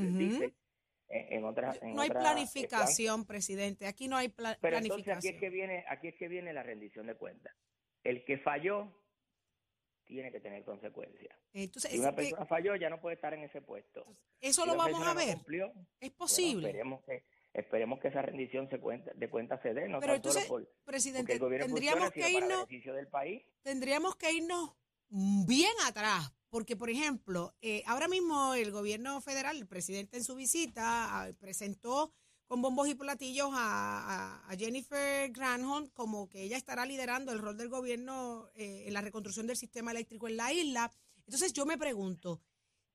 En, 1.09 1.43
otras, 1.43 1.79
no 1.83 2.01
hay 2.01 2.09
planificación, 2.09 3.25
presidente. 3.25 3.85
Aquí 3.85 4.07
no 4.07 4.17
hay 4.17 4.29
planificación. 4.29 4.61
Pero 4.61 4.77
entonces 4.77 5.17
aquí 5.17 5.27
es 5.27 5.39
que 5.39 5.49
viene, 5.49 5.85
aquí 5.89 6.07
es 6.07 6.15
que 6.15 6.27
viene 6.27 6.53
la 6.53 6.63
rendición 6.63 7.05
de 7.07 7.15
cuentas. 7.15 7.53
El 8.03 8.23
que 8.23 8.37
falló 8.37 8.93
tiene 10.07 10.31
que 10.31 10.39
tener 10.39 10.63
consecuencias. 10.63 11.37
si 11.53 11.99
una 11.99 12.15
persona 12.15 12.45
falló, 12.45 12.75
ya 12.75 12.89
no 12.89 12.99
puede 12.99 13.15
estar 13.15 13.33
en 13.33 13.43
ese 13.43 13.61
puesto. 13.61 14.05
eso 14.39 14.65
lo 14.65 14.75
vamos 14.75 15.05
a 15.05 15.13
ver. 15.13 15.37
es 15.99 16.11
posible. 16.11 16.67
esperemos, 16.67 17.03
que, 17.03 17.23
esperemos 17.53 17.99
que 17.99 18.07
esa 18.07 18.21
rendición 18.21 18.69
se 18.69 18.79
cuenta, 18.79 19.11
de 19.13 19.29
cuenta 19.29 19.61
se 19.61 19.73
dé, 19.73 19.87
no 19.87 19.99
Pero 19.99 20.13
tan 20.13 20.15
entonces, 20.15 20.45
solo 20.45 20.65
por, 20.65 20.73
presidente, 20.85 21.33
el 21.33 21.39
gobierno 21.39 21.67
tendríamos 21.67 22.11
que 22.11 22.31
irnos, 22.31 22.67
del 22.69 23.07
país. 23.07 23.43
tendríamos 23.61 24.15
que 24.15 24.31
irnos 24.31 24.71
bien 25.09 25.73
atrás, 25.85 26.33
porque 26.49 26.77
por 26.77 26.89
ejemplo, 26.89 27.53
eh, 27.61 27.83
ahora 27.85 28.07
mismo 28.07 28.55
el 28.55 28.71
gobierno 28.71 29.19
federal, 29.21 29.57
el 29.57 29.67
presidente 29.67 30.17
en 30.17 30.23
su 30.23 30.35
visita 30.35 30.83
ah, 30.85 31.31
presentó 31.37 32.13
con 32.47 32.61
bombos 32.61 32.87
y 32.87 32.95
platillos 32.95 33.49
a, 33.53 34.41
Jennifer 34.57 35.29
Granholm 35.31 35.87
como 35.89 36.29
que 36.29 36.43
ella 36.43 36.57
estará 36.57 36.85
liderando 36.85 37.31
el 37.31 37.39
rol 37.39 37.57
del 37.57 37.69
gobierno 37.69 38.49
eh, 38.55 38.85
en 38.87 38.93
la 38.93 39.01
reconstrucción 39.01 39.45
del 39.45 39.57
sistema 39.57 39.91
eléctrico 39.91 40.27
en 40.27 40.37
la 40.37 40.51
isla. 40.51 40.91
Entonces 41.25 41.53
yo 41.53 41.65
me 41.65 41.77
pregunto, 41.77 42.41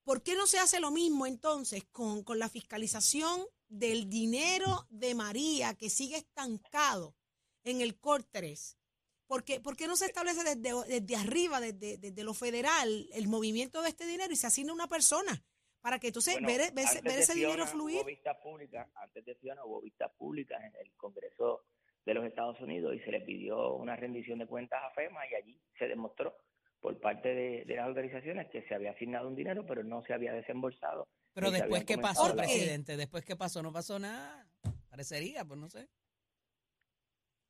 ¿por 0.04 0.22
qué 0.22 0.34
no 0.34 0.46
se 0.46 0.58
hace 0.58 0.80
lo 0.80 0.90
mismo 0.90 1.26
entonces 1.26 1.84
con, 1.92 2.24
con 2.24 2.38
la 2.38 2.48
fiscalización 2.48 3.44
del 3.68 4.08
dinero 4.08 4.86
de 4.90 5.14
María 5.14 5.74
que 5.74 5.90
sigue 5.90 6.16
estancado 6.16 7.14
en 7.62 7.82
el 7.82 7.98
COR 7.98 8.24
3? 8.24 8.78
¿Por 9.26 9.44
qué, 9.44 9.60
por 9.60 9.76
qué 9.76 9.86
no 9.86 9.96
se 9.96 10.06
establece 10.06 10.42
desde, 10.44 11.00
desde 11.00 11.16
arriba, 11.16 11.60
desde, 11.60 11.98
desde 11.98 12.24
lo 12.24 12.34
federal, 12.34 13.08
el 13.12 13.28
movimiento 13.28 13.82
de 13.82 13.90
este 13.90 14.06
dinero 14.06 14.32
y 14.32 14.36
se 14.36 14.46
asigna 14.46 14.72
una 14.72 14.88
persona? 14.88 15.44
Para 15.82 15.98
que 15.98 16.06
entonces 16.06 16.34
Bueno, 16.34 16.46
ver, 16.46 16.72
ver 16.72 16.86
antes 16.86 17.02
ver 17.02 17.12
de 17.12 17.20
ese 17.20 17.34
dinero 17.34 17.52
Fiona 17.54 17.66
fluir. 17.66 17.96
Hubo 17.98 18.04
vistas 18.04 18.36
públicas, 18.38 18.88
antes 18.94 19.24
de 19.24 19.34
Fiona 19.34 19.64
hubo 19.64 19.80
vistas 19.80 20.12
públicas 20.16 20.62
en 20.62 20.74
el 20.76 20.92
Congreso 20.96 21.64
de 22.06 22.14
los 22.14 22.24
Estados 22.24 22.60
Unidos 22.60 22.94
y 22.94 23.00
se 23.00 23.10
le 23.10 23.20
pidió 23.20 23.74
una 23.74 23.96
rendición 23.96 24.38
de 24.38 24.46
cuentas 24.46 24.80
a 24.82 24.90
FEMA 24.92 25.20
y 25.28 25.34
allí 25.34 25.60
se 25.78 25.88
demostró 25.88 26.36
por 26.80 26.98
parte 27.00 27.34
de, 27.34 27.64
de 27.64 27.76
las 27.76 27.88
organizaciones 27.88 28.48
que 28.50 28.62
se 28.62 28.74
había 28.74 28.92
asignado 28.92 29.28
un 29.28 29.36
dinero 29.36 29.64
pero 29.66 29.82
no 29.82 30.02
se 30.04 30.14
había 30.14 30.32
desembolsado. 30.32 31.08
Pero 31.34 31.50
después, 31.50 31.84
¿qué 31.84 31.98
pasó, 31.98 32.34
presidente? 32.36 32.96
Después, 32.96 33.24
¿qué 33.24 33.36
pasó? 33.36 33.62
No 33.62 33.72
pasó 33.72 33.98
nada. 33.98 34.46
Parecería, 34.88 35.44
pues 35.44 35.58
no 35.58 35.68
sé. 35.68 35.88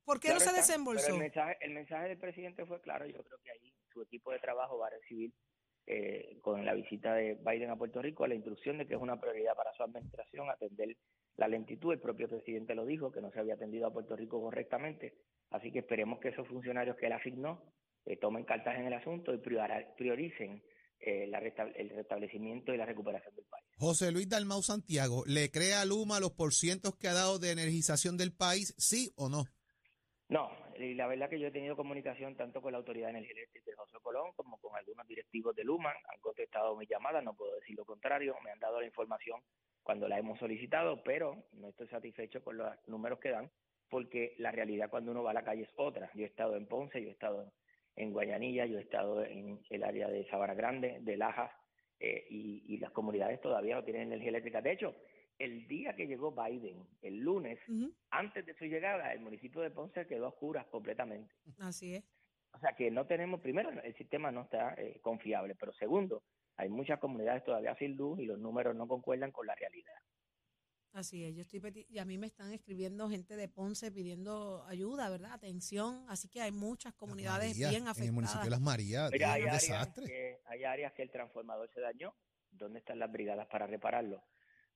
¿Por 0.04 0.20
qué 0.20 0.28
Claro 0.28 0.40
no 0.40 0.44
se 0.44 0.50
está, 0.50 0.60
desembolsó? 0.60 1.04
Pero 1.04 1.14
el 1.16 1.20
mensaje, 1.20 1.56
el 1.60 1.70
mensaje 1.72 2.08
del 2.08 2.18
presidente 2.18 2.64
fue 2.64 2.80
claro. 2.80 3.06
Yo 3.06 3.22
creo 3.22 3.38
que 3.42 3.50
ahí 3.50 3.74
su 3.92 4.02
equipo 4.02 4.32
de 4.32 4.38
trabajo 4.38 4.78
va 4.78 4.86
a 4.86 4.90
recibir 4.90 5.32
eh, 5.86 6.38
con 6.42 6.64
la 6.64 6.74
visita 6.74 7.14
de 7.14 7.34
Biden 7.34 7.70
a 7.70 7.76
Puerto 7.76 8.00
Rico 8.00 8.26
la 8.26 8.34
instrucción 8.34 8.78
de 8.78 8.86
que 8.86 8.94
es 8.94 9.00
una 9.00 9.20
prioridad 9.20 9.54
para 9.56 9.72
su 9.74 9.82
administración 9.82 10.48
atender 10.48 10.96
la 11.36 11.48
lentitud. 11.48 11.92
El 11.92 12.00
propio 12.00 12.28
presidente 12.28 12.74
lo 12.74 12.86
dijo, 12.86 13.10
que 13.10 13.20
no 13.20 13.30
se 13.30 13.40
había 13.40 13.54
atendido 13.54 13.86
a 13.86 13.92
Puerto 13.92 14.16
Rico 14.16 14.40
correctamente. 14.40 15.14
Así 15.50 15.70
que 15.72 15.80
esperemos 15.80 16.20
que 16.20 16.28
esos 16.28 16.46
funcionarios 16.48 16.96
que 16.96 17.06
él 17.06 17.12
asignó 17.12 17.62
eh, 18.04 18.16
tomen 18.16 18.44
cartas 18.44 18.78
en 18.78 18.86
el 18.86 18.94
asunto 18.94 19.32
y 19.34 19.38
prioricen 19.38 20.62
eh, 21.00 21.26
la 21.26 21.38
el 21.40 21.90
restablecimiento 21.90 22.72
y 22.72 22.76
la 22.76 22.86
recuperación 22.86 23.34
del 23.34 23.44
país. 23.46 23.66
José 23.76 24.12
Luis 24.12 24.28
Dalmau 24.28 24.62
Santiago, 24.62 25.24
¿le 25.26 25.50
cree 25.50 25.74
a 25.74 25.84
Luma 25.84 26.20
los 26.20 26.32
porcientos 26.32 26.96
que 26.96 27.08
ha 27.08 27.12
dado 27.12 27.40
de 27.40 27.50
energización 27.50 28.16
del 28.16 28.32
país, 28.32 28.74
sí 28.78 29.12
o 29.16 29.28
no? 29.28 29.44
No, 30.28 30.48
y 30.82 30.94
la 30.94 31.06
verdad 31.06 31.28
que 31.30 31.38
yo 31.38 31.48
he 31.48 31.52
tenido 31.52 31.76
comunicación 31.76 32.36
tanto 32.36 32.60
con 32.60 32.72
la 32.72 32.78
Autoridad 32.78 33.06
de 33.06 33.18
Energía 33.18 33.32
Eléctrica 33.32 33.70
de 33.70 33.76
José 33.76 33.98
Colón 34.02 34.32
como 34.34 34.58
con 34.58 34.76
algunos 34.76 35.06
directivos 35.06 35.54
de 35.54 35.64
Luma, 35.64 35.90
han 35.90 36.20
contestado 36.20 36.76
mis 36.76 36.88
llamadas, 36.88 37.22
no 37.24 37.34
puedo 37.34 37.54
decir 37.56 37.76
lo 37.76 37.84
contrario, 37.84 38.36
me 38.44 38.50
han 38.50 38.58
dado 38.58 38.80
la 38.80 38.86
información 38.86 39.40
cuando 39.82 40.08
la 40.08 40.18
hemos 40.18 40.38
solicitado, 40.38 41.02
pero 41.02 41.44
no 41.52 41.68
estoy 41.68 41.88
satisfecho 41.88 42.42
con 42.42 42.56
los 42.56 42.68
números 42.86 43.18
que 43.18 43.30
dan, 43.30 43.50
porque 43.88 44.34
la 44.38 44.52
realidad 44.52 44.90
cuando 44.90 45.10
uno 45.10 45.22
va 45.22 45.32
a 45.32 45.34
la 45.34 45.44
calle 45.44 45.62
es 45.62 45.72
otra. 45.76 46.10
Yo 46.14 46.22
he 46.22 46.28
estado 46.28 46.56
en 46.56 46.66
Ponce, 46.66 47.02
yo 47.02 47.08
he 47.08 47.12
estado 47.12 47.52
en 47.96 48.12
Guayanilla, 48.12 48.66
yo 48.66 48.78
he 48.78 48.82
estado 48.82 49.24
en 49.24 49.60
el 49.68 49.84
área 49.84 50.08
de 50.08 50.26
Sabana 50.28 50.54
Grande, 50.54 50.98
de 51.00 51.16
Lajas, 51.16 51.50
eh, 52.00 52.26
y, 52.30 52.64
y 52.74 52.78
las 52.78 52.90
comunidades 52.90 53.40
todavía 53.40 53.76
no 53.76 53.84
tienen 53.84 54.04
energía 54.04 54.30
eléctrica. 54.30 54.60
De 54.60 54.72
hecho, 54.72 54.94
el 55.44 55.66
día 55.66 55.94
que 55.96 56.06
llegó 56.06 56.30
Biden, 56.32 56.86
el 57.02 57.18
lunes, 57.18 57.58
antes 58.10 58.46
de 58.46 58.54
su 58.54 58.64
llegada, 58.64 59.12
el 59.12 59.20
municipio 59.20 59.60
de 59.60 59.70
Ponce 59.70 60.06
quedó 60.06 60.26
a 60.26 60.28
oscuras 60.28 60.66
completamente. 60.66 61.34
Así 61.58 61.94
es. 61.96 62.04
O 62.52 62.58
sea 62.60 62.74
que 62.76 62.90
no 62.90 63.06
tenemos, 63.06 63.40
primero, 63.40 63.70
el 63.70 63.94
sistema 63.96 64.30
no 64.30 64.42
está 64.42 64.74
eh, 64.74 65.00
confiable, 65.00 65.54
pero 65.54 65.72
segundo, 65.72 66.22
hay 66.56 66.68
muchas 66.68 66.98
comunidades 67.00 67.42
todavía 67.44 67.74
sin 67.76 67.96
luz 67.96 68.20
y 68.20 68.26
los 68.26 68.38
números 68.38 68.76
no 68.76 68.86
concuerdan 68.86 69.32
con 69.32 69.46
la 69.46 69.54
realidad. 69.54 69.94
Así 70.92 71.24
es, 71.24 71.34
yo 71.34 71.40
estoy 71.40 71.58
peti- 71.60 71.86
y 71.88 71.98
a 71.98 72.04
mí 72.04 72.18
me 72.18 72.26
están 72.26 72.52
escribiendo 72.52 73.08
gente 73.08 73.34
de 73.34 73.48
Ponce 73.48 73.90
pidiendo 73.90 74.62
ayuda, 74.66 75.08
¿verdad? 75.08 75.32
Atención, 75.32 76.04
así 76.08 76.28
que 76.28 76.42
hay 76.42 76.52
muchas 76.52 76.92
comunidades 76.92 77.56
bien 77.56 77.86
En 77.88 78.04
el 78.04 78.12
municipio 78.12 78.42
de 78.42 78.48
afectadas. 78.48 78.50
Las 78.50 78.60
Marías, 78.60 79.10
hay 79.10 79.18
un 79.18 79.24
áreas, 79.24 79.60
desastre. 79.62 80.04
que, 80.06 80.38
hay 80.44 80.64
áreas 80.64 80.92
que 80.92 81.02
el 81.02 81.10
transformador 81.10 81.70
se 81.72 81.80
dañó. 81.80 82.14
¿Dónde 82.50 82.80
están 82.80 82.98
las 82.98 83.10
brigadas 83.10 83.48
para 83.48 83.66
repararlo? 83.66 84.22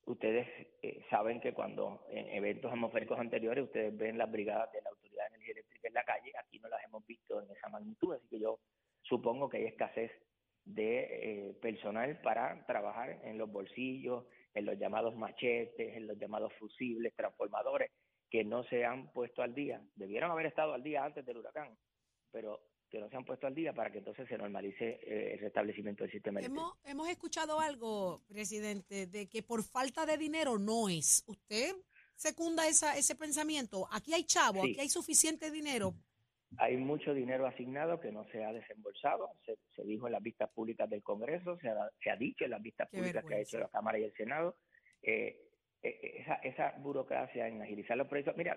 Ustedes 0.06 0.46
eh, 0.82 1.04
saben 1.10 1.40
que 1.40 1.52
cuando 1.52 2.06
en 2.10 2.28
eventos 2.28 2.70
atmosféricos 2.70 3.18
anteriores 3.18 3.64
ustedes 3.64 3.96
ven 3.96 4.16
las 4.16 4.30
brigadas 4.30 4.70
de 4.72 4.80
la 4.80 4.90
Autoridad 4.90 5.24
de 5.24 5.34
Energía 5.34 5.52
Eléctrica 5.54 5.88
en 5.88 5.94
la 5.94 6.04
calle, 6.04 6.32
aquí 6.38 6.60
no 6.60 6.68
las 6.68 6.82
hemos 6.84 7.04
visto 7.06 7.42
en 7.42 7.50
esa 7.50 7.68
magnitud, 7.68 8.14
así 8.14 8.28
que 8.28 8.38
yo 8.38 8.60
supongo 9.02 9.48
que 9.48 9.56
hay 9.56 9.64
escasez 9.64 10.12
de 10.64 11.48
eh, 11.48 11.54
personal 11.60 12.20
para 12.22 12.64
trabajar 12.66 13.20
en 13.24 13.36
los 13.36 13.50
bolsillos, 13.50 14.26
en 14.54 14.64
los 14.64 14.78
llamados 14.78 15.16
machetes, 15.16 15.96
en 15.96 16.06
los 16.06 16.16
llamados 16.18 16.52
fusibles, 16.54 17.14
transformadores, 17.16 17.90
que 18.30 18.44
no 18.44 18.62
se 18.64 18.84
han 18.84 19.12
puesto 19.12 19.42
al 19.42 19.54
día. 19.54 19.80
Debieron 19.96 20.30
haber 20.30 20.46
estado 20.46 20.72
al 20.72 20.84
día 20.84 21.04
antes 21.04 21.26
del 21.26 21.38
huracán, 21.38 21.76
pero 22.30 22.60
que 22.90 22.98
no 23.00 23.08
se 23.08 23.16
han 23.16 23.24
puesto 23.24 23.46
al 23.46 23.54
día 23.54 23.72
para 23.72 23.90
que 23.90 23.98
entonces 23.98 24.28
se 24.28 24.38
normalice 24.38 25.00
eh, 25.02 25.34
el 25.34 25.40
restablecimiento 25.40 26.04
del 26.04 26.12
sistema 26.12 26.40
eléctrico. 26.40 26.62
Hemos, 26.62 26.90
hemos 26.90 27.08
escuchado 27.08 27.60
algo, 27.60 28.22
presidente, 28.28 29.06
de 29.06 29.28
que 29.28 29.42
por 29.42 29.62
falta 29.64 30.06
de 30.06 30.16
dinero 30.16 30.58
no 30.58 30.88
es. 30.88 31.24
¿Usted 31.26 31.74
secunda 32.14 32.66
esa, 32.68 32.96
ese 32.96 33.14
pensamiento? 33.16 33.88
Aquí 33.90 34.14
hay 34.14 34.24
chavo, 34.24 34.62
Sí. 34.62 34.70
aquí 34.72 34.80
hay 34.80 34.88
suficiente 34.88 35.50
dinero. 35.50 35.94
Hay 36.58 36.76
mucho 36.76 37.12
dinero 37.12 37.46
asignado 37.46 37.98
que 38.00 38.12
no 38.12 38.24
se 38.30 38.44
ha 38.44 38.52
desembolsado, 38.52 39.28
se, 39.44 39.58
se 39.74 39.82
dijo 39.82 40.06
en 40.06 40.12
las 40.12 40.22
vistas 40.22 40.48
públicas 40.50 40.88
del 40.88 41.02
Congreso, 41.02 41.58
se 41.58 41.68
ha, 41.68 41.90
se 42.02 42.10
ha 42.10 42.16
dicho 42.16 42.44
en 42.44 42.52
las 42.52 42.62
vistas 42.62 42.88
Qué 42.90 42.98
públicas 42.98 43.24
que 43.24 43.34
ha 43.34 43.40
hecho 43.40 43.58
la 43.58 43.68
Cámara 43.68 43.98
y 43.98 44.04
el 44.04 44.14
Senado. 44.14 44.56
Eh, 45.02 45.42
eh, 45.82 46.20
esa, 46.20 46.34
esa 46.36 46.70
burocracia 46.78 47.48
en 47.48 47.60
agilizar 47.62 47.96
los 47.96 48.06
proyectos. 48.06 48.36
Mira, 48.36 48.56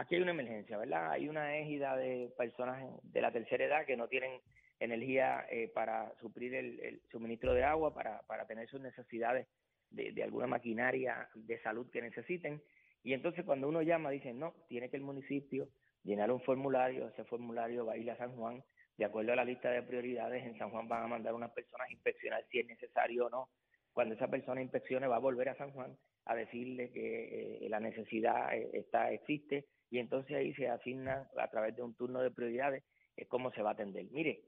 aquí 0.00 0.14
hay 0.14 0.22
una 0.22 0.30
emergencia, 0.30 0.78
¿verdad? 0.78 1.12
Hay 1.12 1.28
una 1.28 1.58
égida 1.58 1.94
de 1.94 2.32
personas 2.36 2.82
de 3.02 3.20
la 3.20 3.30
tercera 3.30 3.64
edad 3.64 3.86
que 3.86 3.96
no 3.96 4.08
tienen 4.08 4.40
energía 4.78 5.44
eh, 5.50 5.70
para 5.74 6.10
suplir 6.20 6.54
el, 6.54 7.02
suministro 7.10 7.52
de 7.52 7.64
agua, 7.64 7.92
para, 7.92 8.22
para 8.22 8.46
tener 8.46 8.66
sus 8.68 8.80
necesidades 8.80 9.46
de, 9.90 10.12
de 10.12 10.22
alguna 10.22 10.46
maquinaria 10.46 11.28
de 11.34 11.60
salud 11.60 11.90
que 11.90 12.00
necesiten. 12.00 12.62
Y 13.02 13.12
entonces 13.12 13.44
cuando 13.44 13.68
uno 13.68 13.82
llama, 13.82 14.10
dicen, 14.10 14.38
no, 14.38 14.54
tiene 14.68 14.88
que 14.88 14.96
el 14.96 15.02
municipio 15.02 15.68
llenar 16.02 16.32
un 16.32 16.40
formulario, 16.40 17.08
ese 17.08 17.24
formulario 17.24 17.84
va 17.84 17.92
a 17.92 17.98
ir 17.98 18.10
a 18.10 18.16
San 18.16 18.34
Juan, 18.36 18.64
de 18.96 19.04
acuerdo 19.04 19.32
a 19.32 19.36
la 19.36 19.44
lista 19.44 19.70
de 19.70 19.82
prioridades, 19.82 20.44
en 20.44 20.56
San 20.58 20.70
Juan 20.70 20.88
van 20.88 21.04
a 21.04 21.08
mandar 21.08 21.34
unas 21.34 21.50
personas 21.50 21.88
a 21.88 21.92
inspeccionar 21.92 22.42
si 22.50 22.60
es 22.60 22.66
necesario 22.66 23.26
o 23.26 23.30
no. 23.30 23.48
Cuando 23.92 24.14
esa 24.14 24.28
persona 24.28 24.62
inspeccione 24.62 25.08
va 25.08 25.16
a 25.16 25.20
volver 25.20 25.50
a 25.50 25.56
San 25.56 25.72
Juan 25.72 25.94
a 26.24 26.34
decirle 26.34 26.90
que 26.90 27.64
eh, 27.64 27.68
la 27.68 27.80
necesidad 27.80 28.54
eh, 28.54 28.70
está 28.72 29.10
existe 29.10 29.66
y 29.90 29.98
entonces 29.98 30.36
ahí 30.36 30.54
se 30.54 30.68
asigna 30.68 31.28
a 31.36 31.48
través 31.48 31.76
de 31.76 31.82
un 31.82 31.94
turno 31.94 32.20
de 32.20 32.30
prioridades 32.30 32.84
eh, 33.16 33.26
cómo 33.26 33.50
se 33.52 33.62
va 33.62 33.70
a 33.70 33.72
atender. 33.72 34.06
Mire, 34.10 34.42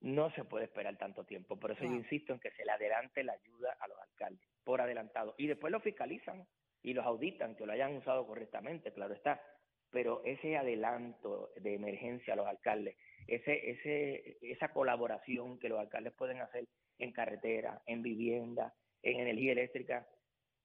no 0.00 0.30
se 0.32 0.44
puede 0.44 0.66
esperar 0.66 0.96
tanto 0.96 1.24
tiempo, 1.24 1.58
por 1.58 1.72
eso 1.72 1.84
yo 1.84 1.92
insisto 1.92 2.32
en 2.32 2.40
que 2.40 2.50
se 2.52 2.64
le 2.64 2.70
adelante 2.70 3.24
la 3.24 3.32
ayuda 3.32 3.76
a 3.80 3.88
los 3.88 3.98
alcaldes, 4.00 4.48
por 4.64 4.80
adelantado, 4.80 5.34
y 5.38 5.48
después 5.48 5.72
lo 5.72 5.80
fiscalizan 5.80 6.46
y 6.82 6.94
los 6.94 7.04
auditan, 7.04 7.56
que 7.56 7.66
lo 7.66 7.72
hayan 7.72 7.96
usado 7.96 8.26
correctamente, 8.26 8.92
claro 8.92 9.14
está, 9.14 9.42
pero 9.90 10.22
ese 10.24 10.56
adelanto 10.56 11.50
de 11.56 11.74
emergencia 11.74 12.34
a 12.34 12.36
los 12.36 12.46
alcaldes, 12.46 12.96
ese, 13.26 13.70
ese, 13.70 14.38
esa 14.40 14.72
colaboración 14.72 15.58
que 15.58 15.68
los 15.68 15.80
alcaldes 15.80 16.12
pueden 16.12 16.40
hacer 16.40 16.64
en 16.98 17.12
carretera, 17.12 17.82
en 17.86 18.02
vivienda, 18.02 18.74
en 19.02 19.20
energía 19.20 19.52
eléctrica, 19.52 20.06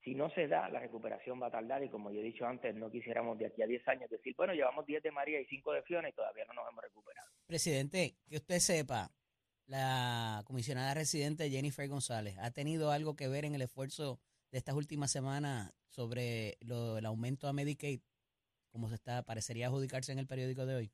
si 0.04 0.14
no 0.14 0.28
se 0.30 0.46
da, 0.46 0.68
la 0.68 0.80
recuperación 0.80 1.40
va 1.40 1.46
a 1.46 1.50
tardar 1.50 1.82
y 1.82 1.88
como 1.88 2.12
yo 2.12 2.20
he 2.20 2.24
dicho 2.24 2.44
antes, 2.44 2.74
no 2.74 2.90
quisiéramos 2.90 3.38
de 3.38 3.46
aquí 3.46 3.62
a 3.62 3.66
10 3.66 3.88
años 3.88 4.10
decir, 4.10 4.34
bueno, 4.36 4.52
llevamos 4.52 4.84
10 4.84 5.02
de 5.02 5.10
María 5.10 5.40
y 5.40 5.46
5 5.46 5.72
de 5.72 5.82
Fiona 5.82 6.10
y 6.10 6.12
todavía 6.12 6.44
no 6.44 6.52
nos 6.52 6.68
hemos 6.70 6.84
recuperado. 6.84 7.30
Presidente, 7.46 8.16
que 8.28 8.36
usted 8.36 8.58
sepa, 8.58 9.10
la 9.66 10.42
comisionada 10.44 10.92
residente 10.92 11.48
Jennifer 11.48 11.88
González 11.88 12.36
ha 12.38 12.50
tenido 12.50 12.90
algo 12.90 13.16
que 13.16 13.28
ver 13.28 13.46
en 13.46 13.54
el 13.54 13.62
esfuerzo 13.62 14.20
de 14.52 14.58
estas 14.58 14.74
últimas 14.74 15.10
semanas 15.10 15.72
sobre 15.88 16.58
lo, 16.60 16.98
el 16.98 17.06
aumento 17.06 17.48
a 17.48 17.54
Medicaid, 17.54 18.00
como 18.70 18.90
se 18.90 18.96
está, 18.96 19.22
parecería 19.22 19.68
adjudicarse 19.68 20.12
en 20.12 20.18
el 20.18 20.26
periódico 20.26 20.66
de 20.66 20.76
hoy. 20.76 20.92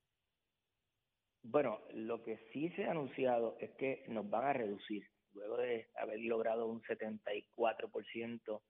Bueno, 1.42 1.80
lo 1.94 2.22
que 2.22 2.38
sí 2.52 2.68
se 2.76 2.84
ha 2.84 2.92
anunciado 2.92 3.56
es 3.58 3.70
que 3.72 4.04
nos 4.06 4.28
van 4.30 4.44
a 4.44 4.52
reducir, 4.52 5.04
luego 5.32 5.56
de 5.56 5.88
haber 5.96 6.20
logrado 6.20 6.66
un 6.66 6.80
74% 6.82 8.60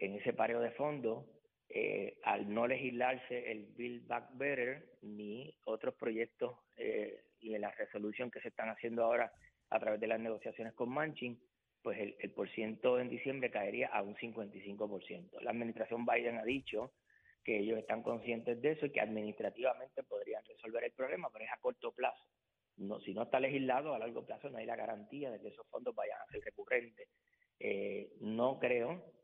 en 0.00 0.14
ese 0.16 0.32
pareo 0.32 0.60
de 0.60 0.70
fondos, 0.72 1.26
eh, 1.68 2.18
al 2.24 2.52
no 2.52 2.66
legislarse 2.66 3.52
el 3.52 3.66
Build 3.76 4.06
Back 4.08 4.30
Better 4.32 4.84
ni 5.02 5.54
otros 5.64 5.94
proyectos 5.94 6.56
eh, 6.76 7.22
y 7.38 7.54
en 7.54 7.60
la 7.60 7.70
resolución 7.70 8.30
que 8.30 8.40
se 8.40 8.48
están 8.48 8.70
haciendo 8.70 9.04
ahora 9.04 9.32
a 9.68 9.78
través 9.78 10.00
de 10.00 10.08
las 10.08 10.18
negociaciones 10.18 10.72
con 10.72 10.88
Manchin, 10.88 11.38
pues 11.82 11.98
el, 11.98 12.16
el 12.18 12.32
por 12.32 12.48
ciento 12.50 12.98
en 12.98 13.08
diciembre 13.08 13.50
caería 13.50 13.88
a 13.88 14.02
un 14.02 14.16
55%. 14.16 15.40
La 15.42 15.50
administración 15.50 16.04
Biden 16.04 16.38
ha 16.38 16.44
dicho 16.44 16.92
que 17.44 17.58
ellos 17.58 17.78
están 17.78 18.02
conscientes 18.02 18.60
de 18.60 18.72
eso 18.72 18.86
y 18.86 18.90
que 18.90 19.00
administrativamente 19.00 20.02
podrían 20.02 20.44
resolver 20.44 20.84
el 20.84 20.92
problema, 20.92 21.30
pero 21.32 21.44
es 21.44 21.52
a 21.52 21.60
corto 21.60 21.92
plazo. 21.92 22.24
No, 22.78 22.98
si 23.00 23.12
no 23.12 23.22
está 23.22 23.38
legislado, 23.38 23.94
a 23.94 23.98
largo 23.98 24.24
plazo 24.24 24.48
no 24.50 24.58
hay 24.58 24.66
la 24.66 24.76
garantía 24.76 25.30
de 25.30 25.40
que 25.40 25.48
esos 25.48 25.66
fondos 25.68 25.94
vayan 25.94 26.18
a 26.20 26.32
ser 26.32 26.42
recurrentes. 26.42 27.08
Eh, 27.58 28.10
no 28.20 28.58
creo 28.58 29.19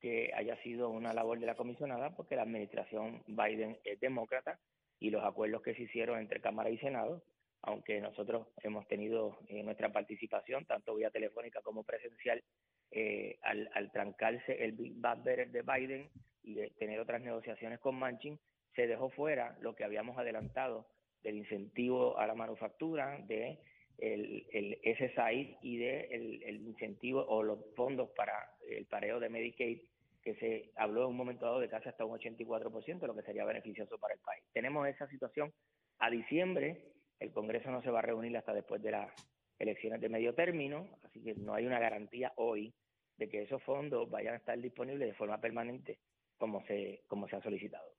que 0.00 0.32
haya 0.34 0.56
sido 0.62 0.90
una 0.90 1.12
labor 1.12 1.38
de 1.38 1.46
la 1.46 1.56
comisionada 1.56 2.14
porque 2.16 2.36
la 2.36 2.42
administración 2.42 3.22
Biden 3.26 3.78
es 3.84 3.98
demócrata 4.00 4.58
y 5.00 5.10
los 5.10 5.24
acuerdos 5.24 5.62
que 5.62 5.74
se 5.74 5.82
hicieron 5.82 6.18
entre 6.18 6.40
Cámara 6.40 6.70
y 6.70 6.78
Senado, 6.78 7.22
aunque 7.62 8.00
nosotros 8.00 8.48
hemos 8.62 8.86
tenido 8.88 9.38
eh, 9.48 9.62
nuestra 9.62 9.92
participación, 9.92 10.64
tanto 10.64 10.94
vía 10.94 11.10
telefónica 11.10 11.60
como 11.62 11.84
presencial, 11.84 12.42
eh, 12.90 13.38
al, 13.42 13.68
al, 13.74 13.92
trancarse 13.92 14.64
el 14.64 14.72
Big 14.72 14.94
Bad 14.96 15.22
Better 15.22 15.50
de 15.50 15.62
Biden 15.62 16.10
y 16.42 16.54
de 16.54 16.70
tener 16.78 16.98
otras 17.00 17.20
negociaciones 17.20 17.78
con 17.80 17.96
Manchin, 17.96 18.38
se 18.74 18.86
dejó 18.86 19.10
fuera 19.10 19.56
lo 19.60 19.74
que 19.74 19.84
habíamos 19.84 20.16
adelantado 20.18 20.86
del 21.22 21.36
incentivo 21.36 22.18
a 22.18 22.26
la 22.26 22.34
manufactura, 22.34 23.18
de 23.26 23.58
el, 23.98 24.46
el 24.52 24.78
SSI 24.82 25.58
y 25.62 25.76
de 25.78 26.00
el, 26.10 26.42
el 26.44 26.56
incentivo 26.62 27.24
o 27.26 27.42
los 27.42 27.58
fondos 27.74 28.10
para 28.10 28.32
el 28.68 28.86
pareo 28.86 29.20
de 29.20 29.28
Medicaid 29.28 29.80
que 30.22 30.34
se 30.36 30.70
habló 30.76 31.02
en 31.02 31.08
un 31.08 31.16
momento 31.16 31.46
dado 31.46 31.60
de 31.60 31.68
casi 31.68 31.88
hasta 31.88 32.04
un 32.04 32.18
84%, 32.18 33.06
lo 33.06 33.14
que 33.14 33.22
sería 33.22 33.44
beneficioso 33.44 33.98
para 33.98 34.14
el 34.14 34.20
país. 34.20 34.42
Tenemos 34.52 34.86
esa 34.88 35.08
situación 35.08 35.52
a 35.98 36.10
diciembre, 36.10 36.92
el 37.18 37.32
Congreso 37.32 37.70
no 37.70 37.82
se 37.82 37.90
va 37.90 38.00
a 38.00 38.02
reunir 38.02 38.36
hasta 38.36 38.52
después 38.52 38.82
de 38.82 38.92
las 38.92 39.10
elecciones 39.58 40.00
de 40.00 40.08
medio 40.08 40.34
término, 40.34 40.88
así 41.02 41.22
que 41.22 41.34
no 41.34 41.54
hay 41.54 41.66
una 41.66 41.80
garantía 41.80 42.32
hoy 42.36 42.72
de 43.16 43.28
que 43.28 43.42
esos 43.42 43.62
fondos 43.62 44.08
vayan 44.10 44.34
a 44.34 44.36
estar 44.36 44.58
disponibles 44.58 45.08
de 45.08 45.14
forma 45.14 45.40
permanente 45.40 45.98
como 46.36 46.64
se, 46.66 47.02
como 47.08 47.28
se 47.28 47.36
ha 47.36 47.42
solicitado. 47.42 47.97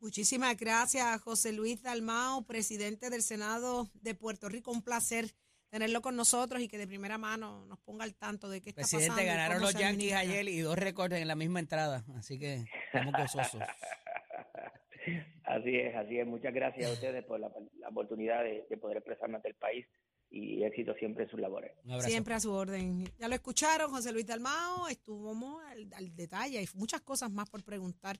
Muchísimas 0.00 0.56
gracias, 0.56 1.20
José 1.22 1.52
Luis 1.52 1.82
Dalmao, 1.82 2.42
presidente 2.42 3.10
del 3.10 3.22
Senado 3.22 3.88
de 3.94 4.14
Puerto 4.14 4.48
Rico. 4.48 4.70
Un 4.70 4.82
placer 4.82 5.26
tenerlo 5.70 6.00
con 6.00 6.16
nosotros 6.16 6.62
y 6.62 6.68
que 6.68 6.78
de 6.78 6.86
primera 6.86 7.18
mano 7.18 7.66
nos 7.66 7.80
ponga 7.80 8.04
al 8.04 8.14
tanto 8.14 8.48
de 8.48 8.60
qué 8.60 8.70
está 8.70 8.82
Presidente, 8.82 9.08
pasando. 9.08 9.26
ganaron 9.26 9.60
los 9.60 9.74
Yankees 9.74 10.14
ayer 10.14 10.48
y 10.48 10.60
dos 10.60 10.78
récords 10.78 11.16
en 11.16 11.28
la 11.28 11.34
misma 11.34 11.60
entrada, 11.60 12.04
así 12.16 12.38
que 12.38 12.64
estamos 12.86 13.12
gozosos. 13.12 13.60
así 15.44 15.76
es, 15.76 15.94
así 15.96 16.18
es. 16.18 16.26
Muchas 16.26 16.54
gracias 16.54 16.90
a 16.90 16.92
ustedes 16.92 17.24
por 17.24 17.40
la, 17.40 17.50
la 17.78 17.88
oportunidad 17.88 18.44
de, 18.44 18.66
de, 18.70 18.76
poder 18.76 18.98
expresarme 18.98 19.36
ante 19.36 19.48
el 19.48 19.56
país 19.56 19.86
y 20.30 20.62
éxito 20.62 20.94
siempre 20.94 21.24
en 21.24 21.30
sus 21.30 21.40
labores. 21.40 21.72
Siempre 22.00 22.34
a 22.34 22.40
su 22.40 22.52
orden. 22.52 23.04
Ya 23.18 23.28
lo 23.28 23.34
escucharon, 23.34 23.90
José 23.90 24.12
Luis 24.12 24.26
Dalmao, 24.26 24.88
estuvo 24.88 25.60
al, 25.60 25.88
al 25.92 26.14
detalle, 26.14 26.58
hay 26.58 26.68
muchas 26.74 27.00
cosas 27.00 27.30
más 27.30 27.48
por 27.50 27.64
preguntar. 27.64 28.18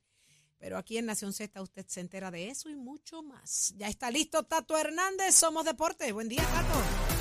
Pero 0.59 0.77
aquí 0.77 0.99
en 0.99 1.07
Nación 1.07 1.33
Z 1.33 1.63
usted 1.63 1.87
se 1.87 2.01
entera 2.01 2.31
de 2.31 2.49
eso 2.49 2.69
y 2.69 2.75
mucho 2.75 3.23
más. 3.23 3.75
Ya 3.77 3.89
está 3.89 4.11
listo 4.11 4.43
Tato 4.43 4.77
Hernández, 4.77 5.35
Somos 5.35 5.65
Deporte. 5.65 6.13
Buen 6.13 6.29
día, 6.29 6.43
Tato. 6.43 7.19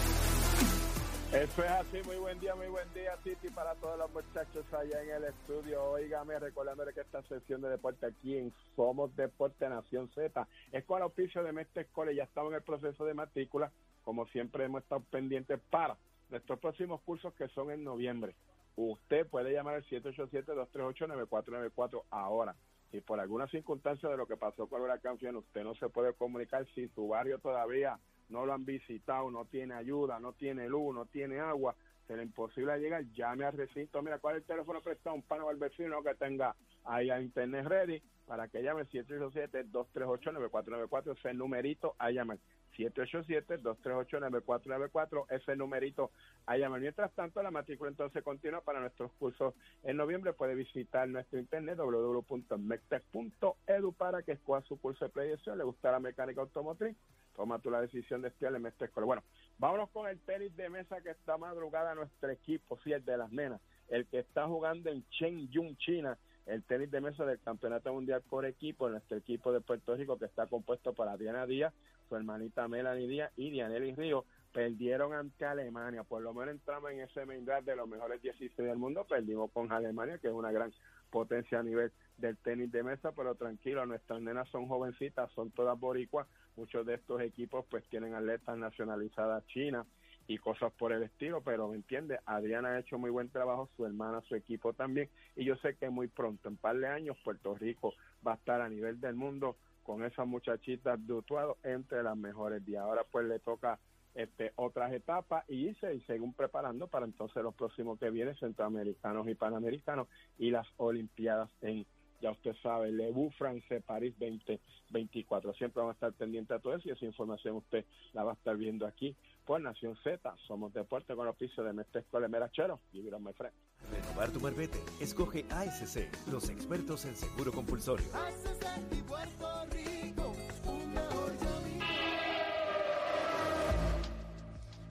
Eso 1.31 1.61
es 1.61 1.69
así, 1.69 2.01
muy 2.05 2.15
buen 2.15 2.39
día, 2.39 2.55
muy 2.55 2.67
buen 2.67 2.91
día, 2.93 3.17
Titi, 3.21 3.49
para 3.49 3.75
todos 3.75 3.97
los 3.97 4.09
muchachos 4.13 4.65
allá 4.73 5.03
en 5.03 5.09
el 5.09 5.25
estudio. 5.25 5.83
Óigame, 5.83 6.39
recordándole 6.39 6.93
que 6.93 7.01
esta 7.01 7.21
sesión 7.23 7.61
de 7.61 7.67
deporte 7.67 8.05
aquí 8.05 8.37
en 8.37 8.53
Somos 8.77 9.13
Deporte 9.13 9.67
Nación 9.67 10.09
Z 10.15 10.47
es 10.71 10.85
con 10.85 10.97
el 10.97 11.03
auspicio 11.03 11.43
de 11.43 11.51
Mestre 11.51 11.81
Escuela. 11.81 12.13
Ya 12.13 12.23
estamos 12.23 12.51
en 12.51 12.55
el 12.55 12.63
proceso 12.63 13.03
de 13.03 13.13
matrícula. 13.13 13.73
Como 14.05 14.25
siempre, 14.27 14.63
hemos 14.63 14.83
estado 14.83 15.03
pendientes 15.11 15.59
para 15.69 15.97
nuestros 16.29 16.59
próximos 16.59 17.01
cursos 17.01 17.33
que 17.33 17.49
son 17.49 17.71
en 17.71 17.83
noviembre. 17.83 18.33
Usted 18.77 19.27
puede 19.27 19.51
llamar 19.51 19.75
al 19.75 19.85
787-238-9494 19.85 22.03
ahora. 22.09 22.55
Si 22.91 23.01
por 23.01 23.19
alguna 23.19 23.47
circunstancia 23.47 24.07
de 24.09 24.17
lo 24.17 24.27
que 24.27 24.37
pasó 24.37 24.67
con 24.67 24.79
el 24.79 24.85
huracán 24.85 25.17
Fiona 25.17 25.39
usted 25.39 25.63
no 25.63 25.73
se 25.75 25.89
puede 25.89 26.13
comunicar, 26.13 26.65
si 26.73 26.87
su 26.89 27.07
barrio 27.07 27.39
todavía 27.39 27.99
no 28.29 28.45
lo 28.45 28.53
han 28.53 28.65
visitado, 28.65 29.31
no 29.31 29.45
tiene 29.45 29.73
ayuda, 29.73 30.19
no 30.19 30.33
tiene 30.33 30.69
luz, 30.69 30.93
no 30.95 31.05
tiene 31.05 31.39
agua, 31.39 31.75
será 32.07 32.21
imposible 32.23 32.77
llegar, 32.79 33.03
llame 33.13 33.45
al 33.45 33.53
recinto, 33.53 34.01
mira 34.01 34.17
cuál 34.19 34.35
es 34.35 34.41
el 34.41 34.47
teléfono 34.47 34.81
prestado, 34.81 35.15
un 35.15 35.23
pano 35.23 35.47
al 35.49 35.57
vecino 35.57 36.01
que 36.01 36.15
tenga 36.15 36.55
ahí 36.85 37.09
a 37.09 37.21
internet 37.21 37.65
ready 37.65 38.01
para 38.25 38.47
que 38.47 38.63
llame 38.63 38.85
787-238-9494, 38.85 41.17
ese 41.17 41.33
numerito 41.33 41.95
a 41.97 42.11
llamar. 42.11 42.37
787-238-9494, 42.77 45.25
ese 45.29 45.55
numerito 45.55 46.11
a 46.45 46.57
llamar. 46.57 46.81
Mientras 46.81 47.13
tanto, 47.13 47.41
la 47.43 47.51
matrícula 47.51 47.89
entonces 47.89 48.23
continúa 48.23 48.61
para 48.61 48.79
nuestros 48.79 49.11
cursos 49.13 49.53
en 49.83 49.97
noviembre. 49.97 50.33
Puede 50.33 50.55
visitar 50.55 51.07
nuestro 51.07 51.39
internet 51.39 51.77
www.mectec.edu 51.77 53.93
para 53.93 54.23
que 54.23 54.33
escoja 54.33 54.61
su 54.61 54.79
curso 54.79 55.05
de 55.05 55.11
proyección. 55.11 55.57
Le 55.57 55.63
gusta 55.63 55.91
la 55.91 55.99
mecánica 55.99 56.41
automotriz. 56.41 56.95
Toma 57.35 57.59
tú 57.59 57.69
la 57.69 57.81
decisión 57.81 58.21
de 58.21 58.29
estudiar 58.29 58.55
en 58.55 58.61
Mectec. 58.63 58.91
Bueno, 58.95 59.21
vámonos 59.59 59.91
con 59.91 60.07
el 60.07 60.19
tenis 60.21 60.55
de 60.57 60.69
mesa 60.69 61.01
que 61.01 61.11
está 61.11 61.37
madrugada 61.37 61.93
nuestro 61.93 62.31
equipo, 62.31 62.79
sí, 62.83 62.93
el 62.93 63.05
de 63.05 63.17
las 63.17 63.31
nenas. 63.31 63.61
El 63.89 64.07
que 64.07 64.17
está 64.19 64.47
jugando 64.47 64.89
en 64.89 65.07
Chengdu, 65.09 65.75
China 65.75 66.17
el 66.47 66.63
tenis 66.63 66.89
de 66.89 67.01
mesa 67.01 67.25
del 67.25 67.39
Campeonato 67.39 67.93
Mundial 67.93 68.21
por 68.27 68.45
equipo, 68.45 68.89
nuestro 68.89 69.17
equipo 69.17 69.51
de 69.51 69.61
Puerto 69.61 69.95
Rico 69.95 70.17
que 70.17 70.25
está 70.25 70.47
compuesto 70.47 70.93
por 70.93 71.07
Adriana 71.07 71.45
Díaz, 71.45 71.73
su 72.07 72.15
hermanita 72.15 72.67
Melanie 72.67 73.07
Díaz 73.07 73.31
y 73.35 73.49
Dianely 73.49 73.95
Río, 73.95 74.25
perdieron 74.53 75.13
ante 75.13 75.45
Alemania, 75.45 76.03
por 76.03 76.21
lo 76.21 76.33
menos 76.33 76.55
entramos 76.55 76.91
en 76.91 77.01
ese 77.01 77.25
main 77.25 77.45
de 77.45 77.75
los 77.75 77.87
mejores 77.87 78.21
16 78.21 78.55
del 78.57 78.77
mundo, 78.77 79.05
perdimos 79.05 79.51
con 79.51 79.71
Alemania, 79.71 80.17
que 80.17 80.27
es 80.27 80.33
una 80.33 80.51
gran 80.51 80.73
potencia 81.09 81.59
a 81.59 81.63
nivel 81.63 81.91
del 82.17 82.37
tenis 82.37 82.71
de 82.71 82.83
mesa, 82.83 83.11
pero 83.11 83.35
tranquilo, 83.35 83.85
nuestras 83.85 84.21
nenas 84.21 84.49
son 84.49 84.67
jovencitas, 84.67 85.31
son 85.33 85.51
todas 85.51 85.79
boricuas, 85.79 86.27
muchos 86.55 86.85
de 86.85 86.95
estos 86.95 87.21
equipos 87.21 87.65
pues 87.69 87.83
tienen 87.89 88.15
atletas 88.15 88.57
nacionalizadas 88.57 89.45
chinas, 89.47 89.85
y 90.27 90.37
cosas 90.37 90.73
por 90.73 90.91
el 90.91 91.03
estilo, 91.03 91.41
pero 91.41 91.69
me 91.69 91.75
entiende, 91.75 92.19
Adriana 92.25 92.69
ha 92.69 92.79
hecho 92.79 92.97
muy 92.97 93.09
buen 93.09 93.29
trabajo, 93.29 93.69
su 93.77 93.85
hermana, 93.85 94.21
su 94.27 94.35
equipo 94.35 94.73
también, 94.73 95.09
y 95.35 95.45
yo 95.45 95.55
sé 95.57 95.75
que 95.75 95.89
muy 95.89 96.07
pronto, 96.07 96.49
en 96.49 96.57
par 96.57 96.77
de 96.77 96.87
años, 96.87 97.17
Puerto 97.23 97.55
Rico 97.55 97.93
va 98.25 98.33
a 98.33 98.35
estar 98.35 98.61
a 98.61 98.69
nivel 98.69 98.99
del 98.99 99.15
mundo 99.15 99.55
con 99.87 100.03
esas 100.03 100.27
muchachitas 100.27 100.99
de 101.07 101.13
Utuado 101.13 101.57
entre 101.63 102.03
las 102.03 102.17
mejores. 102.17 102.61
Y 102.67 102.75
ahora 102.75 103.05
pues 103.09 103.25
le 103.25 103.39
toca 103.39 103.79
este, 104.13 104.51
otras 104.57 104.91
etapas 104.91 105.49
y 105.49 105.73
se 105.75 106.01
según 106.01 106.33
preparando 106.33 106.87
para 106.87 107.05
entonces 107.05 107.41
los 107.41 107.55
próximos 107.55 107.97
que 107.97 108.09
vienen, 108.09 108.35
centroamericanos 108.35 109.29
y 109.29 109.35
panamericanos, 109.35 110.09
y 110.37 110.51
las 110.51 110.67
Olimpiadas 110.75 111.49
en 111.61 111.85
ya 112.21 112.31
usted 112.31 112.55
sabe, 112.63 112.91
Le 112.91 113.11
Bout 113.11 113.31
France 113.33 113.81
París 113.81 114.15
2024. 114.17 115.53
Siempre 115.53 115.81
vamos 115.81 115.93
a 115.93 115.97
estar 115.97 116.13
pendientes 116.13 116.57
a 116.57 116.59
todo 116.59 116.73
eso 116.73 116.89
y 116.89 116.91
esa 116.91 117.05
información 117.05 117.57
usted 117.57 117.85
la 118.13 118.23
va 118.23 118.31
a 118.31 118.33
estar 118.33 118.57
viendo 118.57 118.87
aquí 118.87 119.15
por 119.45 119.61
Nación 119.61 119.95
Z. 120.03 120.35
Somos 120.47 120.73
Deporte 120.73 121.15
con 121.15 121.27
oficio 121.27 121.63
de 121.63 121.73
Mestre 121.73 122.01
Escuela 122.01 122.27
Merachero. 122.27 122.79
Y 122.91 123.01
mira, 123.01 123.19
my 123.19 123.33
friend. 123.33 123.53
Renovar 123.91 124.31
tu 124.31 124.39
marbete. 124.39 124.79
Escoge 124.99 125.45
ASC, 125.51 126.09
los 126.31 126.49
expertos 126.49 127.05
en 127.05 127.15
seguro 127.15 127.51
compulsorio. 127.51 128.07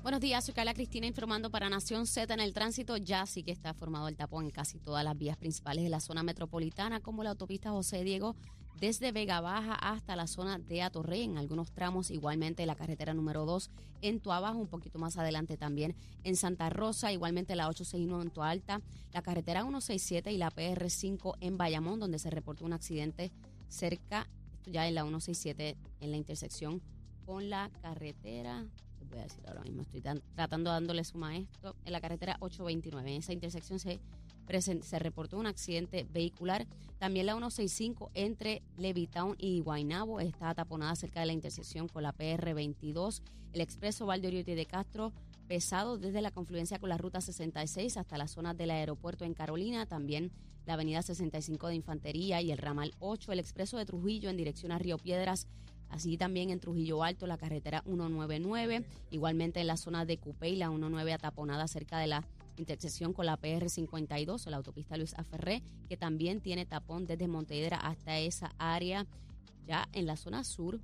Buenos 0.06 0.20
días, 0.20 0.44
soy 0.44 0.54
Carla 0.54 0.72
Cristina 0.72 1.08
informando 1.08 1.50
para 1.50 1.68
Nación 1.68 2.06
Z 2.06 2.32
en 2.32 2.38
el 2.38 2.52
tránsito. 2.52 2.96
Ya 2.96 3.26
sí 3.26 3.42
que 3.42 3.50
está 3.50 3.74
formado 3.74 4.06
el 4.06 4.16
tapón 4.16 4.44
en 4.44 4.52
casi 4.52 4.78
todas 4.78 5.02
las 5.02 5.18
vías 5.18 5.36
principales 5.36 5.82
de 5.82 5.90
la 5.90 5.98
zona 5.98 6.22
metropolitana, 6.22 7.00
como 7.00 7.24
la 7.24 7.30
autopista 7.30 7.72
José 7.72 8.04
Diego 8.04 8.36
desde 8.78 9.10
Vega 9.10 9.40
Baja 9.40 9.74
hasta 9.74 10.14
la 10.14 10.28
zona 10.28 10.60
de 10.60 10.82
Atorrey, 10.82 11.24
en 11.24 11.38
algunos 11.38 11.72
tramos, 11.72 12.12
igualmente 12.12 12.64
la 12.66 12.76
carretera 12.76 13.14
número 13.14 13.46
2 13.46 13.68
en 14.02 14.20
Tuabajo, 14.20 14.60
un 14.60 14.68
poquito 14.68 15.00
más 15.00 15.16
adelante 15.16 15.56
también 15.56 15.96
en 16.22 16.36
Santa 16.36 16.70
Rosa, 16.70 17.10
igualmente 17.10 17.56
la 17.56 17.66
861 17.66 18.22
en 18.22 18.30
Tualta, 18.30 18.82
la 19.12 19.22
carretera 19.22 19.62
167 19.62 20.30
y 20.30 20.38
la 20.38 20.52
PR5 20.52 21.34
en 21.40 21.58
Bayamón, 21.58 21.98
donde 21.98 22.20
se 22.20 22.30
reportó 22.30 22.64
un 22.64 22.74
accidente 22.74 23.32
cerca, 23.68 24.28
ya 24.66 24.86
en 24.86 24.94
la 24.94 25.02
167 25.02 25.76
en 25.98 26.10
la 26.12 26.16
intersección 26.16 26.80
con 27.24 27.50
la 27.50 27.72
carretera 27.82 28.64
voy 29.16 29.22
a 29.22 29.28
decir 29.28 29.44
ahora 29.48 29.62
mismo, 29.62 29.82
estoy 29.82 30.02
tratando 30.34 30.70
dándole 30.70 31.02
suma 31.04 31.30
a 31.30 31.36
esto, 31.36 31.74
en 31.84 31.92
la 31.92 32.00
carretera 32.00 32.36
829. 32.40 33.10
En 33.10 33.18
esa 33.18 33.32
intersección 33.32 33.78
se, 33.78 34.00
se 34.82 34.98
reportó 34.98 35.38
un 35.38 35.46
accidente 35.46 36.06
vehicular. 36.12 36.66
También 36.98 37.26
la 37.26 37.32
165 37.32 38.10
entre 38.14 38.62
Levitown 38.76 39.36
y 39.38 39.60
Guaynabo 39.60 40.20
está 40.20 40.54
taponada 40.54 40.94
cerca 40.96 41.20
de 41.20 41.26
la 41.26 41.32
intersección 41.32 41.88
con 41.88 42.02
la 42.02 42.14
PR22. 42.14 43.22
El 43.52 43.60
expreso 43.60 44.06
Valdeoriotti 44.06 44.54
de 44.54 44.66
Castro 44.66 45.12
pesado 45.48 45.96
desde 45.96 46.20
la 46.20 46.30
confluencia 46.30 46.78
con 46.78 46.88
la 46.88 46.98
ruta 46.98 47.20
66 47.20 47.96
hasta 47.96 48.18
la 48.18 48.28
zona 48.28 48.52
del 48.52 48.70
aeropuerto 48.70 49.24
en 49.24 49.32
Carolina. 49.32 49.86
También 49.86 50.30
la 50.66 50.74
avenida 50.74 51.00
65 51.00 51.68
de 51.68 51.74
Infantería 51.76 52.42
y 52.42 52.50
el 52.50 52.58
ramal 52.58 52.92
8, 52.98 53.32
el 53.32 53.38
expreso 53.38 53.78
de 53.78 53.86
Trujillo 53.86 54.28
en 54.28 54.36
dirección 54.36 54.72
a 54.72 54.78
Río 54.78 54.98
Piedras 54.98 55.46
Así 55.88 56.16
también 56.16 56.50
en 56.50 56.60
Trujillo 56.60 57.02
Alto, 57.02 57.26
la 57.26 57.38
carretera 57.38 57.82
199, 57.82 58.84
igualmente 59.10 59.60
en 59.60 59.66
la 59.66 59.76
zona 59.76 60.04
de 60.04 60.18
Cupey, 60.18 60.56
la 60.56 60.68
19 60.68 61.12
ataponada 61.12 61.68
cerca 61.68 61.98
de 61.98 62.06
la 62.06 62.24
intersección 62.56 63.12
con 63.12 63.26
la 63.26 63.38
PR52 63.40 64.46
o 64.46 64.50
la 64.50 64.56
autopista 64.56 64.96
Luis 64.96 65.14
Aferré, 65.14 65.62
que 65.88 65.96
también 65.96 66.40
tiene 66.40 66.66
tapón 66.66 67.06
desde 67.06 67.28
Monteidra 67.28 67.76
hasta 67.78 68.18
esa 68.18 68.52
área. 68.58 69.06
Ya 69.66 69.88
en 69.92 70.06
la 70.06 70.16
zona 70.16 70.44
sur, 70.44 70.80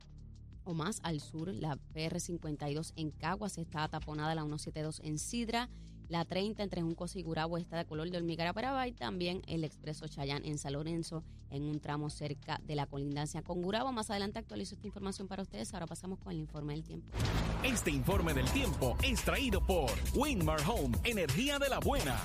o 0.64 0.74
más 0.74 1.00
al 1.02 1.20
sur, 1.20 1.48
la 1.48 1.78
PR52 1.94 2.92
en 2.96 3.10
Caguas 3.10 3.58
está 3.58 3.88
taponada, 3.88 4.34
la 4.34 4.42
172 4.42 5.00
en 5.00 5.18
Sidra, 5.18 5.68
la 6.12 6.26
30 6.26 6.62
entre 6.62 6.82
Juncos 6.82 7.16
y 7.16 7.22
Gurabo 7.22 7.56
está 7.56 7.78
de 7.78 7.86
color 7.86 8.10
de 8.10 8.18
hormiga 8.18 8.52
para 8.52 8.86
y 8.86 8.92
también 8.92 9.40
el 9.46 9.64
expreso 9.64 10.06
Chayán 10.06 10.44
en 10.44 10.58
San 10.58 10.74
Lorenzo 10.74 11.24
en 11.50 11.62
un 11.62 11.80
tramo 11.80 12.10
cerca 12.10 12.60
de 12.66 12.76
la 12.76 12.84
colindancia 12.84 13.40
con 13.40 13.62
Gurabo. 13.62 13.92
Más 13.92 14.10
adelante 14.10 14.38
actualizo 14.38 14.74
esta 14.74 14.86
información 14.86 15.26
para 15.26 15.42
ustedes. 15.42 15.72
Ahora 15.72 15.86
pasamos 15.86 16.18
con 16.18 16.32
el 16.32 16.38
informe 16.38 16.74
del 16.74 16.84
tiempo. 16.84 17.08
Este 17.64 17.90
informe 17.90 18.34
del 18.34 18.44
tiempo 18.50 18.94
es 19.02 19.24
traído 19.24 19.64
por 19.64 19.90
Winmar 20.14 20.60
Home, 20.68 20.98
energía 21.04 21.58
de 21.58 21.70
la 21.70 21.78
buena. 21.78 22.20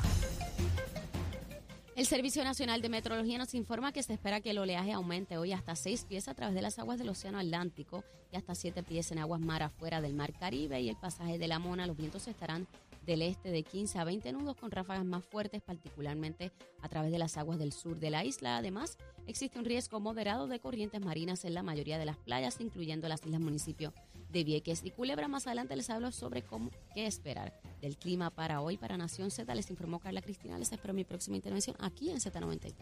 El 1.95 2.05
Servicio 2.05 2.43
Nacional 2.43 2.81
de 2.81 2.89
Meteorología 2.89 3.37
nos 3.37 3.53
informa 3.53 3.93
que 3.93 4.03
se 4.03 4.13
espera 4.13 4.41
que 4.41 4.51
el 4.51 4.57
oleaje 4.57 4.91
aumente 4.91 5.37
hoy 5.37 5.53
hasta 5.53 5.75
6 5.75 6.05
pies 6.09 6.27
a 6.27 6.33
través 6.33 6.53
de 6.53 6.61
las 6.61 6.77
aguas 6.77 6.99
del 6.99 7.09
Océano 7.09 7.39
Atlántico 7.39 8.03
y 8.31 8.35
hasta 8.35 8.53
7 8.53 8.83
pies 8.83 9.11
en 9.13 9.19
aguas 9.19 9.39
mar 9.39 9.63
afuera 9.63 10.01
del 10.01 10.13
Mar 10.13 10.33
Caribe 10.33 10.81
y 10.81 10.89
el 10.89 10.97
pasaje 10.97 11.39
de 11.39 11.47
la 11.47 11.57
Mona. 11.57 11.87
Los 11.87 11.95
vientos 11.95 12.27
estarán 12.27 12.67
del 13.07 13.23
este 13.23 13.49
de 13.49 13.63
15 13.63 13.97
a 13.97 14.03
20 14.03 14.31
nudos 14.33 14.55
con 14.57 14.69
ráfagas 14.69 15.05
más 15.05 15.25
fuertes, 15.25 15.63
particularmente 15.63 16.51
a 16.81 16.89
través 16.89 17.11
de 17.11 17.17
las 17.17 17.37
aguas 17.37 17.57
del 17.57 17.71
sur 17.71 17.97
de 17.97 18.11
la 18.11 18.23
isla. 18.23 18.57
Además, 18.57 18.97
existe 19.25 19.57
un 19.57 19.65
riesgo 19.65 19.99
moderado 19.99 20.47
de 20.47 20.59
corrientes 20.59 21.01
marinas 21.01 21.45
en 21.45 21.55
la 21.55 21.63
mayoría 21.63 21.97
de 21.97 22.05
las 22.05 22.17
playas, 22.17 22.57
incluyendo 22.59 23.07
las 23.07 23.25
islas 23.25 23.39
municipios 23.39 23.93
de 24.29 24.43
Vieques 24.43 24.81
y 24.83 24.91
Culebra. 24.91 25.29
Más 25.29 25.47
adelante 25.47 25.75
les 25.75 25.89
hablo 25.89 26.11
sobre 26.11 26.43
cómo, 26.43 26.69
qué 26.93 27.07
esperar 27.07 27.59
del 27.81 27.97
clima 27.97 28.29
para 28.29 28.59
hoy 28.59 28.77
para 28.77 28.97
Nación 28.97 29.31
Z. 29.31 29.55
Les 29.55 29.69
informó 29.69 29.99
Carla 29.99 30.21
Cristina. 30.21 30.59
Les 30.59 30.71
espero 30.71 30.93
mi 30.93 31.05
próxima 31.05 31.37
intervención 31.37 31.77
aquí 31.79 32.11
en 32.11 32.17
Z93. 32.17 32.73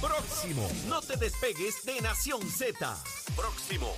Próximo. 0.00 0.68
No 0.86 1.00
te 1.00 1.16
despegues 1.16 1.82
de 1.86 1.98
Nación 2.02 2.42
Z. 2.42 3.02
Próximo. 3.34 3.88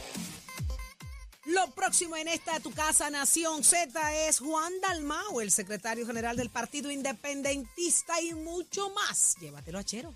Lo 1.46 1.66
próximo 1.72 2.16
en 2.16 2.28
esta 2.28 2.59
Tu 2.61 2.72
Casa 2.72 3.11
Nación 3.11 3.64
Z 3.64 4.28
es 4.28 4.38
Juan 4.38 4.72
Dalmau, 4.80 5.40
el 5.42 5.50
secretario 5.50 6.07
general 6.07 6.38
del 6.38 6.48
Partido 6.48 6.90
Independentista 6.90 8.18
y 8.22 8.33
mucho 8.33 8.88
más. 8.90 9.37
Llévatelo 9.40 9.78
a 9.78 9.85
Chero. 9.85 10.14